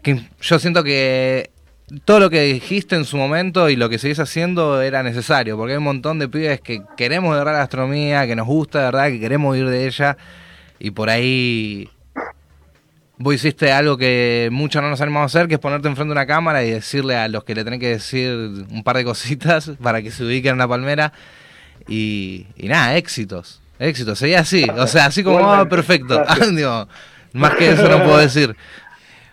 que 0.03 0.21
yo 0.39 0.59
siento 0.59 0.85
que 0.85 1.49
todo 2.05 2.21
lo 2.21 2.31
que 2.31 2.43
dijiste 2.43 2.97
en 2.97 3.07
su 3.07 3.17
momento 3.17 3.71
y 3.71 3.77
lo 3.77 3.89
que 3.89 3.99
seguís 3.99 4.19
haciendo 4.19 4.83
era 4.83 5.03
necesario, 5.03 5.57
porque 5.57 5.73
hay 5.73 5.79
un 5.79 5.85
montón 5.85 6.19
de 6.19 6.29
pibes 6.29 6.61
que 6.61 6.83
queremos 6.97 7.33
de 7.33 7.39
verdad 7.39 7.53
la 7.53 7.59
gastronomía, 7.61 8.27
que 8.27 8.37
nos 8.37 8.47
gusta 8.47 8.81
de 8.81 8.85
verdad, 8.85 9.07
que 9.09 9.21
queremos 9.21 9.57
ir 9.57 9.69
de 9.69 9.87
ella, 9.87 10.17
y 10.79 10.91
por 10.91 11.09
ahí 11.09 11.89
vos 13.19 13.35
hiciste 13.35 13.73
algo 13.73 13.97
que 13.97 14.49
muchos 14.53 14.83
no 14.83 14.91
nos 14.91 15.01
animamos 15.01 15.35
a 15.35 15.39
hacer, 15.39 15.49
que 15.49 15.55
es 15.55 15.61
ponerte 15.61 15.89
enfrente 15.89 16.09
de 16.09 16.13
una 16.13 16.27
cámara 16.27 16.63
y 16.65 16.71
decirle 16.71 17.17
a 17.17 17.29
los 17.29 17.45
que 17.45 17.55
le 17.55 17.65
tenés 17.65 17.81
que 17.81 17.89
decir 17.89 18.31
un 18.71 18.83
par 18.85 18.97
de 18.97 19.05
cositas 19.05 19.71
para 19.83 20.03
que 20.03 20.11
se 20.11 20.25
ubiquen 20.25 20.53
en 20.53 20.59
la 20.59 20.69
palmera, 20.69 21.13
y, 21.89 22.47
y 22.57 22.69
nada, 22.69 22.97
éxitos. 22.97 23.61
Éxitos, 23.79 24.19
seguía 24.19 24.41
así, 24.41 24.67
o 24.77 24.87
sea, 24.87 25.07
así 25.07 25.23
como 25.23 25.39
Igualmente. 25.39 25.67
ah, 25.67 25.69
perfecto. 25.69 26.25
Digo, 26.53 26.89
más 27.35 27.55
que 27.57 27.71
eso 27.73 27.89
no 27.89 28.03
puedo 28.05 28.19
decir. 28.19 28.57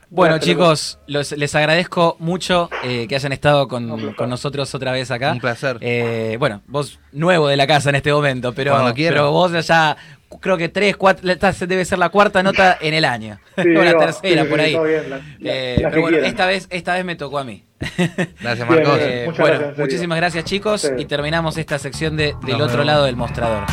Bueno, 0.09 0.37
chicos, 0.37 0.99
los- 1.07 1.31
les 1.31 1.55
agradezco 1.55 2.17
mucho 2.19 2.69
eh, 2.83 3.07
que 3.07 3.15
hayan 3.15 3.31
estado 3.31 3.67
con, 3.67 4.13
con 4.13 4.29
nosotros 4.29 4.75
otra 4.75 4.91
vez 4.91 5.09
acá. 5.09 5.31
Un 5.31 5.39
placer. 5.39 5.77
Eh, 5.81 6.35
bueno, 6.37 6.61
vos 6.67 6.99
nuevo 7.13 7.47
de 7.47 7.57
la 7.57 7.65
casa 7.65 7.89
en 7.89 7.95
este 7.95 8.13
momento, 8.13 8.53
pero, 8.53 8.93
pero 8.95 9.31
vos 9.31 9.51
ya 9.65 9.97
creo 10.39 10.57
que 10.57 10.69
tres, 10.69 10.95
cuatro, 10.97 11.29
esta 11.31 11.51
debe 11.65 11.85
ser 11.85 11.99
la 11.99 12.09
cuarta 12.09 12.41
nota 12.43 12.77
en 12.81 12.93
el 12.93 13.05
año. 13.05 13.39
Sí, 13.55 13.69
o 13.75 13.83
la 13.83 13.97
tercera, 13.97 14.43
sí, 14.43 14.49
por 14.49 14.59
ahí. 14.59 14.71
bien, 14.77 15.09
la- 15.09 15.17
la- 15.17 15.23
Eh, 15.41 15.75
las 15.75 15.77
pero 15.77 15.91
que 15.91 15.99
bueno, 15.99 16.07
quieran. 16.17 16.29
esta 16.29 16.45
vez, 16.45 16.67
esta 16.69 16.93
vez 16.95 17.05
me 17.05 17.15
tocó 17.15 17.39
a 17.39 17.43
mí. 17.43 17.63
Gracias, 18.41 18.69
Marcos. 18.69 18.97
bien. 18.97 19.09
Eh, 19.09 19.25
bueno, 19.37 19.57
gracias, 19.59 19.77
muchísimas 19.77 20.17
gracias 20.17 20.45
chicos 20.45 20.81
Sí. 20.81 20.89
y 20.97 21.05
terminamos 21.05 21.57
esta 21.57 21.77
sección 21.79 22.15
de, 22.17 22.33
del 22.45 22.57
Nos 22.57 22.61
otro 22.61 22.79
vemos. 22.79 22.85
lado 22.85 23.05
del 23.05 23.15
mostrador. 23.17 23.63